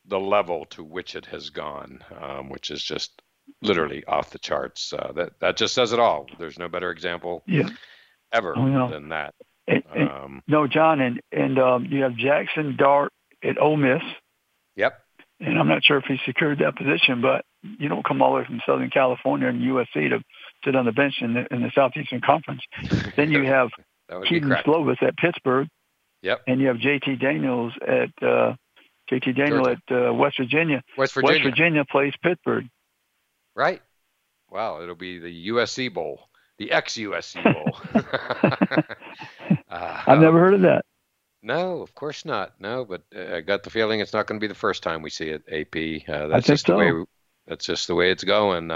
[0.06, 3.22] the level to which it has gone, um, which is just
[3.62, 4.92] literally off the charts.
[4.92, 6.26] Uh, that that just says it all.
[6.38, 7.68] There's no better example yeah.
[8.32, 9.34] ever oh, than that.
[9.66, 13.12] And, and, um, no, John, and and um, you have Jackson Dart
[13.42, 14.02] at Ole Miss.
[14.76, 15.00] Yep.
[15.40, 18.40] And I'm not sure if he secured that position, but you don't come all the
[18.40, 20.22] way from Southern California and USC to
[20.64, 22.62] sit on the bench in the, in the Southeastern Conference.
[23.16, 23.70] then you have
[24.26, 25.68] Kedon Slovis at Pittsburgh.
[26.22, 26.42] Yep.
[26.46, 28.54] And you have JT Daniels at uh,
[29.10, 29.80] JT Daniel Georgia.
[29.90, 30.82] at uh, West Virginia.
[30.96, 31.44] West Virginia.
[31.44, 32.64] West Virginia plays Pittsburgh.
[33.54, 33.82] Right.
[34.50, 37.76] Wow, it'll be the USC Bowl, the ex USC Bowl.
[39.68, 40.84] uh, I've never heard of that.
[41.42, 42.54] No, of course not.
[42.58, 45.02] No, but uh, I got the feeling it's not going to be the first time
[45.02, 45.42] we see it.
[45.50, 46.08] AP.
[46.08, 46.72] Uh, that's just so.
[46.72, 47.04] the way.
[47.46, 48.70] That's just the way it's going.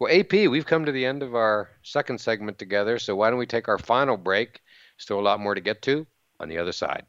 [0.00, 3.38] Well, AP, we've come to the end of our second segment together, so why don't
[3.38, 4.60] we take our final break?
[4.96, 6.06] Still a lot more to get to
[6.38, 7.04] on the other side.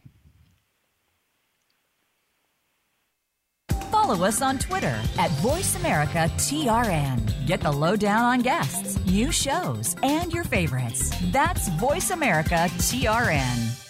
[3.91, 7.45] Follow us on Twitter at VoiceAmericaTRN.
[7.45, 11.13] Get the lowdown on guests, new shows, and your favorites.
[11.31, 13.85] That's VoiceAmericaTRN.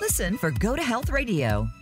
[0.00, 1.68] Listen for Go to Health Radio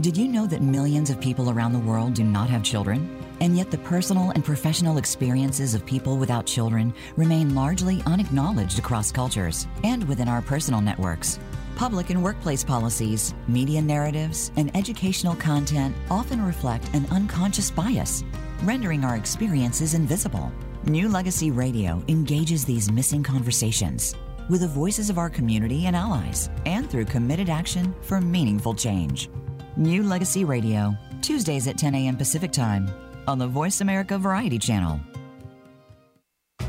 [0.00, 3.24] Did you know that millions of people around the world do not have children?
[3.40, 9.12] And yet, the personal and professional experiences of people without children remain largely unacknowledged across
[9.12, 11.38] cultures and within our personal networks.
[11.76, 18.24] Public and workplace policies, media narratives, and educational content often reflect an unconscious bias,
[18.62, 20.52] rendering our experiences invisible.
[20.84, 24.14] New Legacy Radio engages these missing conversations
[24.48, 29.28] with the voices of our community and allies, and through committed action for meaningful change.
[29.76, 32.16] New Legacy Radio, Tuesdays at 10 a.m.
[32.16, 32.88] Pacific Time
[33.26, 35.00] on the Voice America Variety Channel.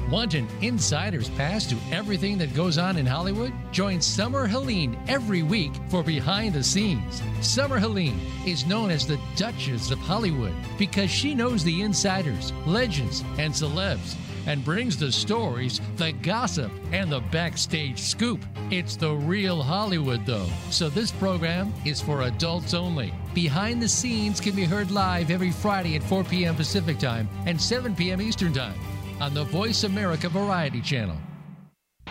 [0.09, 3.51] Want an insider's pass to everything that goes on in Hollywood?
[3.71, 7.23] Join Summer Helene every week for Behind the Scenes.
[7.41, 13.23] Summer Helene is known as the Duchess of Hollywood because she knows the insiders, legends,
[13.39, 14.15] and celebs
[14.45, 18.43] and brings the stories, the gossip, and the backstage scoop.
[18.71, 23.13] It's the real Hollywood, though, so this program is for adults only.
[23.33, 26.55] Behind the Scenes can be heard live every Friday at 4 p.m.
[26.55, 28.21] Pacific Time and 7 p.m.
[28.21, 28.79] Eastern Time
[29.19, 31.17] on the Voice America Variety Channel.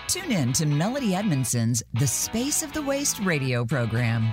[0.09, 4.32] Tune in to Melody Edmondson's The Space of the Waist radio program.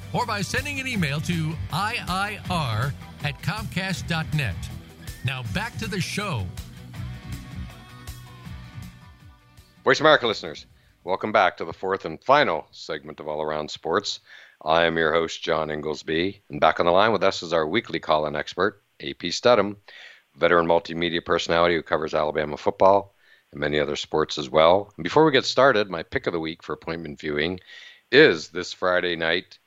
[0.13, 2.93] Or by sending an email to IIR
[3.23, 4.55] at Comcast.net.
[5.23, 6.45] Now back to the show.
[9.83, 10.65] Voice America listeners,
[11.03, 14.19] welcome back to the fourth and final segment of All Around Sports.
[14.63, 17.67] I am your host, John Inglesby, and back on the line with us is our
[17.67, 19.77] weekly call in expert, AP Stedham,
[20.35, 23.15] veteran multimedia personality who covers Alabama football
[23.51, 24.93] and many other sports as well.
[24.97, 27.59] And before we get started, my pick of the week for appointment viewing
[28.11, 29.57] is this Friday night,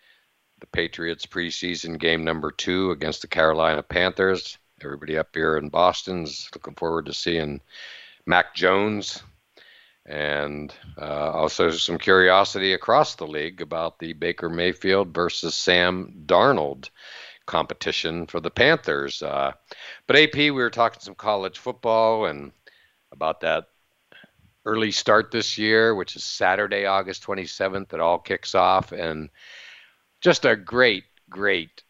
[0.64, 4.56] the Patriots preseason game number two against the Carolina Panthers.
[4.82, 7.60] Everybody up here in Boston's looking forward to seeing
[8.24, 9.22] Mac Jones
[10.06, 16.88] and uh, also some curiosity across the league about the Baker Mayfield versus Sam Darnold
[17.44, 19.22] competition for the Panthers.
[19.22, 19.52] Uh,
[20.06, 22.52] but AP, we were talking some college football and
[23.12, 23.66] about that
[24.64, 27.92] early start this year, which is Saturday, August 27th.
[27.92, 29.28] It all kicks off, and
[30.24, 31.82] just a great, great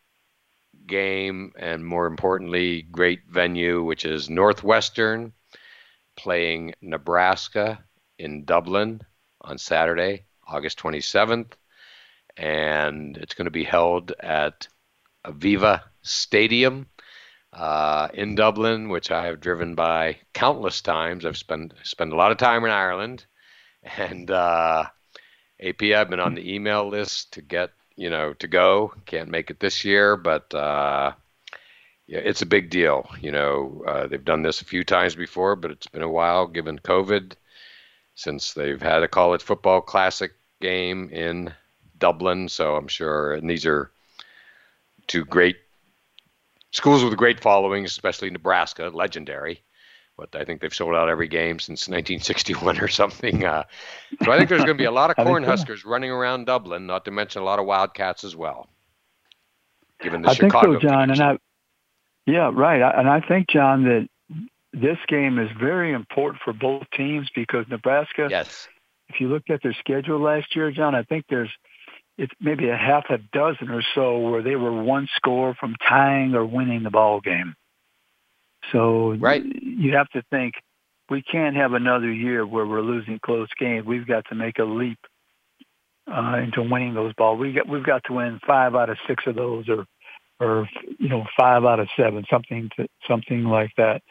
[0.88, 5.32] game, and more importantly, great venue, which is Northwestern
[6.16, 7.84] playing Nebraska
[8.18, 9.02] in Dublin
[9.40, 11.52] on Saturday, August 27th.
[12.36, 14.66] And it's going to be held at
[15.24, 16.88] Aviva Stadium
[17.52, 21.24] uh, in Dublin, which I have driven by countless times.
[21.24, 23.26] I've spent spent a lot of time in Ireland,
[23.96, 24.86] and uh,
[25.62, 28.92] AP I've been on the email list to get you know to go.
[29.06, 31.12] Can't make it this year, but uh,
[32.06, 33.08] yeah, it's a big deal.
[33.20, 36.46] You know, uh, they've done this a few times before, but it's been a while
[36.46, 37.32] given COVID
[38.14, 41.52] since they've had a college football classic game in
[41.98, 42.48] Dublin.
[42.48, 43.90] So I'm sure, and these are
[45.06, 45.56] two great
[46.72, 49.62] schools with great followings, especially Nebraska, legendary.
[50.16, 53.44] But I think they've sold out every game since 1961 or something.
[53.44, 53.64] Uh,
[54.24, 57.04] so I think there's going to be a lot of Cornhuskers running around Dublin, not
[57.06, 58.68] to mention a lot of Wildcats as well.
[60.00, 61.00] Given the I Chicago think so, John.
[61.08, 61.22] connection.
[61.24, 61.38] And
[62.26, 62.80] I, yeah, right.
[62.82, 64.08] I- And I think, John, that
[64.72, 68.28] this game is very important for both teams because Nebraska.
[68.30, 68.68] Yes.
[69.08, 71.50] If you looked at their schedule last year, John, I think there's
[72.16, 76.34] it's maybe a half a dozen or so where they were one score from tying
[76.34, 77.54] or winning the ball game.
[78.72, 79.42] So right.
[79.44, 80.54] you have to think
[81.10, 83.86] we can't have another year where we're losing close games.
[83.86, 84.98] We've got to make a leap
[86.10, 87.38] uh, into winning those balls.
[87.38, 89.86] We got we've got to win five out of six of those, or
[90.40, 94.02] or you know five out of seven, something to, something like that,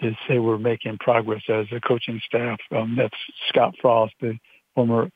[0.00, 2.58] to say we're making progress as a coaching staff.
[2.70, 3.16] Um, that's
[3.48, 4.38] Scott Frost, the
[4.74, 5.08] former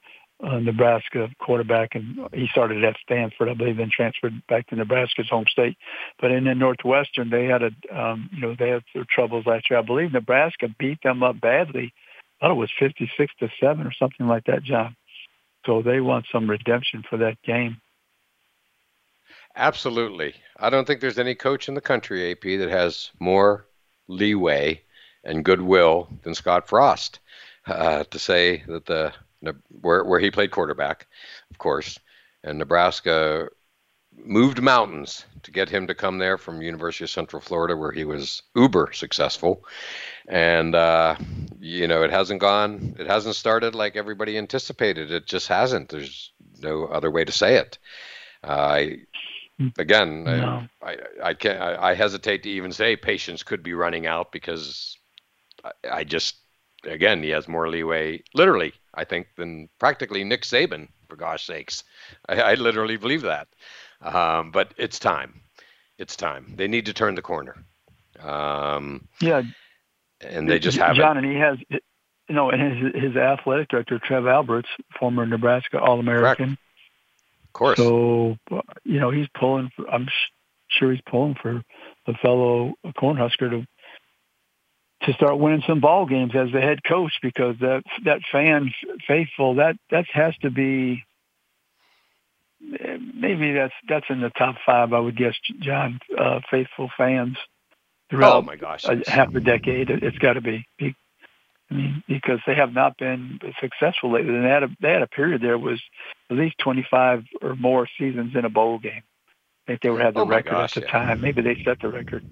[0.43, 5.29] uh, Nebraska quarterback, and he started at Stanford, I believe, then transferred back to Nebraska's
[5.29, 5.77] home state.
[6.21, 9.71] But in the Northwestern, they had a, um, you know, they had their troubles last
[9.71, 9.79] year.
[9.79, 11.93] I believe Nebraska beat them up badly.
[12.41, 14.97] I thought it was fifty-six to seven or something like that, John.
[15.67, 17.81] So they want some redemption for that game.
[19.57, 20.35] Absolutely.
[20.59, 23.67] I don't think there's any coach in the country, AP, that has more
[24.09, 24.81] leeway
[25.25, 27.19] and goodwill than Scott Frost
[27.67, 29.13] uh, to say that the
[29.81, 31.07] where where he played quarterback,
[31.51, 31.99] of course,
[32.45, 33.49] and Nebraska
[34.17, 38.05] moved mountains to get him to come there from University of Central Florida, where he
[38.05, 39.65] was uber successful,
[40.29, 41.17] and uh,
[41.59, 45.11] you know it hasn't gone, it hasn't started like everybody anticipated.
[45.11, 45.89] It just hasn't.
[45.89, 47.79] There's no other way to say it.
[48.43, 48.97] Uh, I
[49.79, 50.67] again, no.
[50.83, 51.61] I, I, I can't.
[51.61, 54.97] I, I, hesitate to even say patience could be running out because
[55.65, 56.37] I, I just
[56.85, 61.85] again, he has more leeway, literally, I think, than practically Nick Saban, for gosh sakes.
[62.29, 63.49] I, I literally believe that.
[64.03, 65.41] Um, but it's time.
[65.99, 66.55] It's time.
[66.57, 67.57] They need to turn the corner.
[68.23, 69.43] Um, yeah.
[70.21, 70.97] And they just haven't.
[70.97, 74.69] John, and he has, you know, and his, his athletic director, Trev Alberts,
[74.99, 76.59] former Nebraska All American.
[77.45, 77.77] Of course.
[77.79, 78.37] So,
[78.85, 80.09] you know, he's pulling, for, I'm
[80.69, 81.63] sure he's pulling for
[82.07, 83.67] the fellow Cornhusker to
[85.03, 88.73] to start winning some ball games as the head coach because that that fan
[89.07, 91.05] faithful that that has to be
[92.61, 97.37] maybe that's that's in the top five I would guess John uh, faithful fans
[98.11, 99.91] throughout oh my gosh a, half a decade.
[99.91, 100.95] It's got to be I
[101.71, 104.35] mean because they have not been successful lately.
[104.35, 105.81] And they had a they had a period there was
[106.31, 109.03] at least 25 or more seasons in a bowl game.
[109.67, 110.93] I think they were have the oh record gosh, at the yeah.
[110.93, 111.21] time.
[111.21, 112.25] Maybe they set the record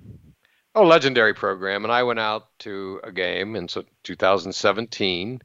[0.78, 1.82] Oh, legendary program.
[1.82, 5.42] And I went out to a game in 2017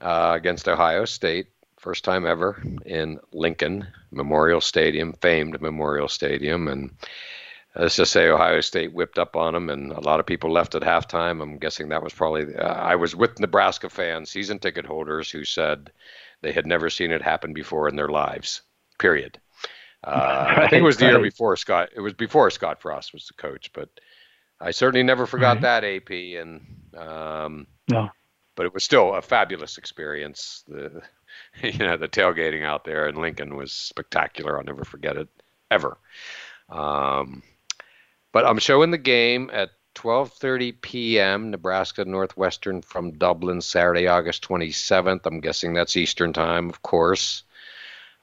[0.00, 1.48] uh, against Ohio State,
[1.80, 6.68] first time ever in Lincoln Memorial Stadium, famed Memorial Stadium.
[6.68, 6.92] And
[7.74, 10.76] let's just say Ohio State whipped up on them, and a lot of people left
[10.76, 11.42] at halftime.
[11.42, 15.42] I'm guessing that was probably, uh, I was with Nebraska fans, season ticket holders, who
[15.42, 15.90] said
[16.42, 18.62] they had never seen it happen before in their lives,
[19.00, 19.40] period.
[20.04, 21.88] Uh, I think it was the year before Scott.
[21.96, 23.88] It was before Scott Frost was the coach, but
[24.60, 25.82] I certainly never forgot right.
[25.82, 28.10] that AP, and um, no,
[28.54, 30.64] but it was still a fabulous experience.
[30.66, 31.02] The
[31.62, 34.58] you know the tailgating out there in Lincoln was spectacular.
[34.58, 35.28] I'll never forget it
[35.70, 35.98] ever.
[36.68, 37.42] Um,
[38.32, 41.50] but I'm showing the game at 12:30 p.m.
[41.50, 45.20] Nebraska Northwestern from Dublin, Saturday, August 27th.
[45.24, 47.44] I'm guessing that's Eastern time, of course,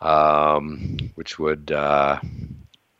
[0.01, 2.19] um, which would uh,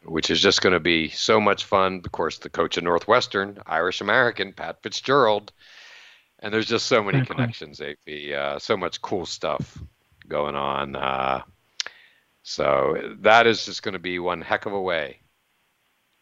[0.06, 2.02] which is just going to be so much fun.
[2.06, 5.52] Of course, the coach of Northwestern, Irish American, Pat Fitzgerald.
[6.40, 7.90] And there's just so many Very connections, cool.
[7.90, 8.38] AP.
[8.38, 9.82] Uh, so much cool stuff
[10.28, 10.96] going on.
[10.96, 11.42] Uh,
[12.44, 15.20] so that is just going to be one heck of a way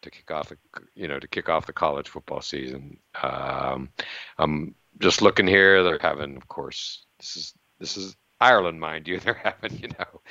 [0.03, 0.57] to kick off, the,
[0.95, 2.97] you know, to kick off the college football season.
[3.21, 3.89] Um,
[4.38, 5.84] I'm just looking here.
[5.84, 9.19] They're having, of course, this is this is Ireland, mind you.
[9.23, 10.21] They're having, you know,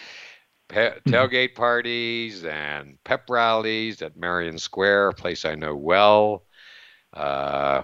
[0.70, 6.44] pe- tailgate parties and pep rallies at Merrion Square, a place I know well.
[7.12, 7.82] Uh,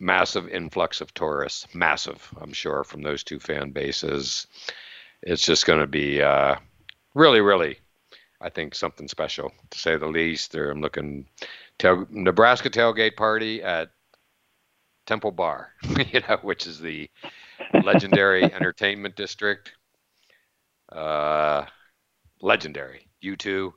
[0.00, 4.46] massive influx of tourists, massive, I'm sure, from those two fan bases.
[5.22, 6.56] It's just going to be uh,
[7.14, 7.78] really, really,
[8.40, 10.52] I think, something special to say the least.
[10.52, 11.26] There, I'm looking
[11.78, 13.90] tail, Nebraska tailgate party at
[15.06, 15.72] Temple Bar,
[16.12, 17.08] you know, which is the
[17.84, 19.72] legendary entertainment district.
[20.90, 21.66] Uh,
[22.40, 23.08] legendary.
[23.22, 23.72] U2,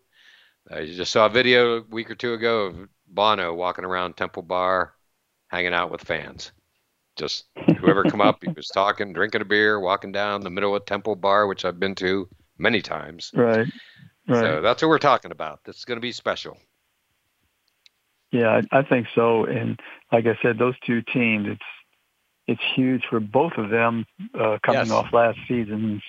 [0.71, 2.75] I just saw a video a week or two ago of
[3.07, 4.93] Bono walking around Temple Bar,
[5.49, 6.51] hanging out with fans.
[7.15, 7.45] Just
[7.77, 11.15] whoever come up, he was talking, drinking a beer, walking down the middle of Temple
[11.15, 13.31] Bar, which I've been to many times.
[13.33, 13.67] Right.
[14.27, 14.39] Right.
[14.39, 15.63] So that's what we're talking about.
[15.65, 16.57] This is going to be special.
[18.31, 19.45] Yeah, I, I think so.
[19.45, 19.79] And
[20.11, 21.61] like I said, those two teams, it's
[22.47, 24.91] it's huge for both of them uh, coming Yes.
[24.91, 26.01] off last season's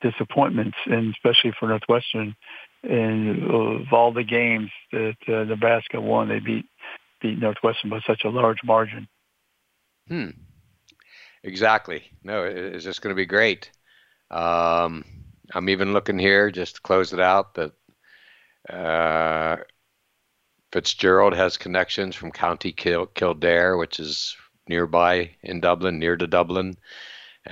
[0.00, 2.34] disappointments, and especially for Northwestern.
[2.82, 6.64] And of all the games that uh, Nebraska won, they beat
[7.20, 9.06] beat Northwestern by such a large margin.
[10.08, 10.30] Hmm.
[11.42, 12.02] Exactly.
[12.22, 13.70] No, it's just going to be great.
[14.30, 15.04] Um,
[15.54, 17.72] I'm even looking here just to close it out that
[18.72, 19.56] uh,
[20.72, 24.36] Fitzgerald has connections from County Kildare, which is
[24.68, 26.76] nearby in Dublin, near to Dublin.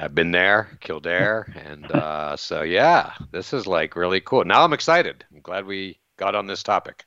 [0.00, 4.44] I've been there, Kildare, and uh, so yeah, this is like really cool.
[4.44, 5.24] Now I'm excited.
[5.32, 7.04] I'm glad we got on this topic.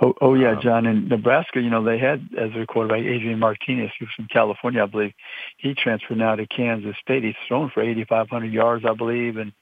[0.00, 0.86] Oh, oh yeah, John.
[0.86, 4.86] In Nebraska, you know, they had as their quarterback Adrian Martinez, who's from California, I
[4.86, 5.12] believe.
[5.56, 7.24] He transferred now to Kansas State.
[7.24, 9.52] He's thrown for 8,500 yards, I believe, and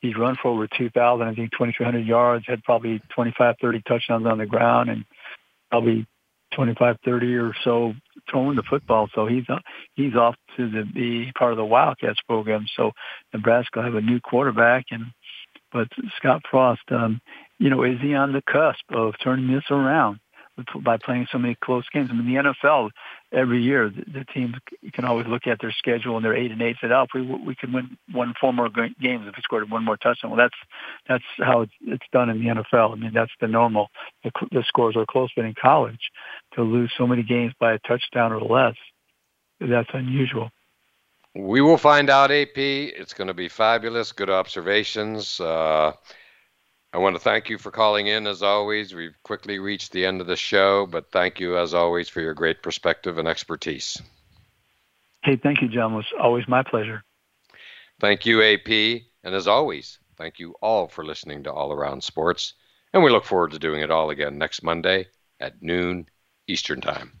[0.00, 4.38] he's run for over 2,000, I think 2,300 yards, had probably 25, 30 touchdowns on
[4.38, 5.04] the ground, and
[5.70, 6.06] probably
[6.54, 7.94] 25, 30 or so
[8.30, 9.08] throwing the football.
[9.14, 9.58] So he's uh,
[9.94, 12.66] he's off to the, be part of the Wildcats program.
[12.76, 12.92] So
[13.32, 15.06] Nebraska will have a new quarterback, and
[15.72, 17.20] but Scott Frost, um,
[17.58, 20.20] you know, is he on the cusp of turning this around
[20.82, 22.08] by playing so many close games?
[22.10, 22.90] I mean, the NFL
[23.32, 24.54] every year the, the teams
[24.92, 26.76] can always look at their schedule and they're eight and eight.
[26.80, 29.84] Said, oh, if we we can win one four more games if we scored one
[29.84, 30.30] more touchdown.
[30.30, 30.56] Well, that's
[31.08, 32.92] that's how it's, it's done in the NFL.
[32.92, 33.88] I mean, that's the normal.
[34.24, 36.10] The, the scores are close, but in college,
[36.54, 38.76] to lose so many games by a touchdown or less,
[39.60, 40.50] that's unusual.
[41.34, 42.56] We will find out, AP.
[42.56, 44.12] It's going to be fabulous.
[44.12, 45.38] Good observations.
[45.38, 45.92] Uh,
[46.92, 48.94] I want to thank you for calling in as always.
[48.94, 52.34] We've quickly reached the end of the show, but thank you as always for your
[52.34, 54.00] great perspective and expertise.
[55.22, 55.92] Hey, thank you, John.
[55.92, 57.04] It was always my pleasure.
[58.00, 59.02] Thank you, AP.
[59.24, 62.54] And as always, thank you all for listening to All Around Sports.
[62.94, 65.08] And we look forward to doing it all again next Monday
[65.40, 66.08] at noon
[66.46, 67.20] Eastern Time.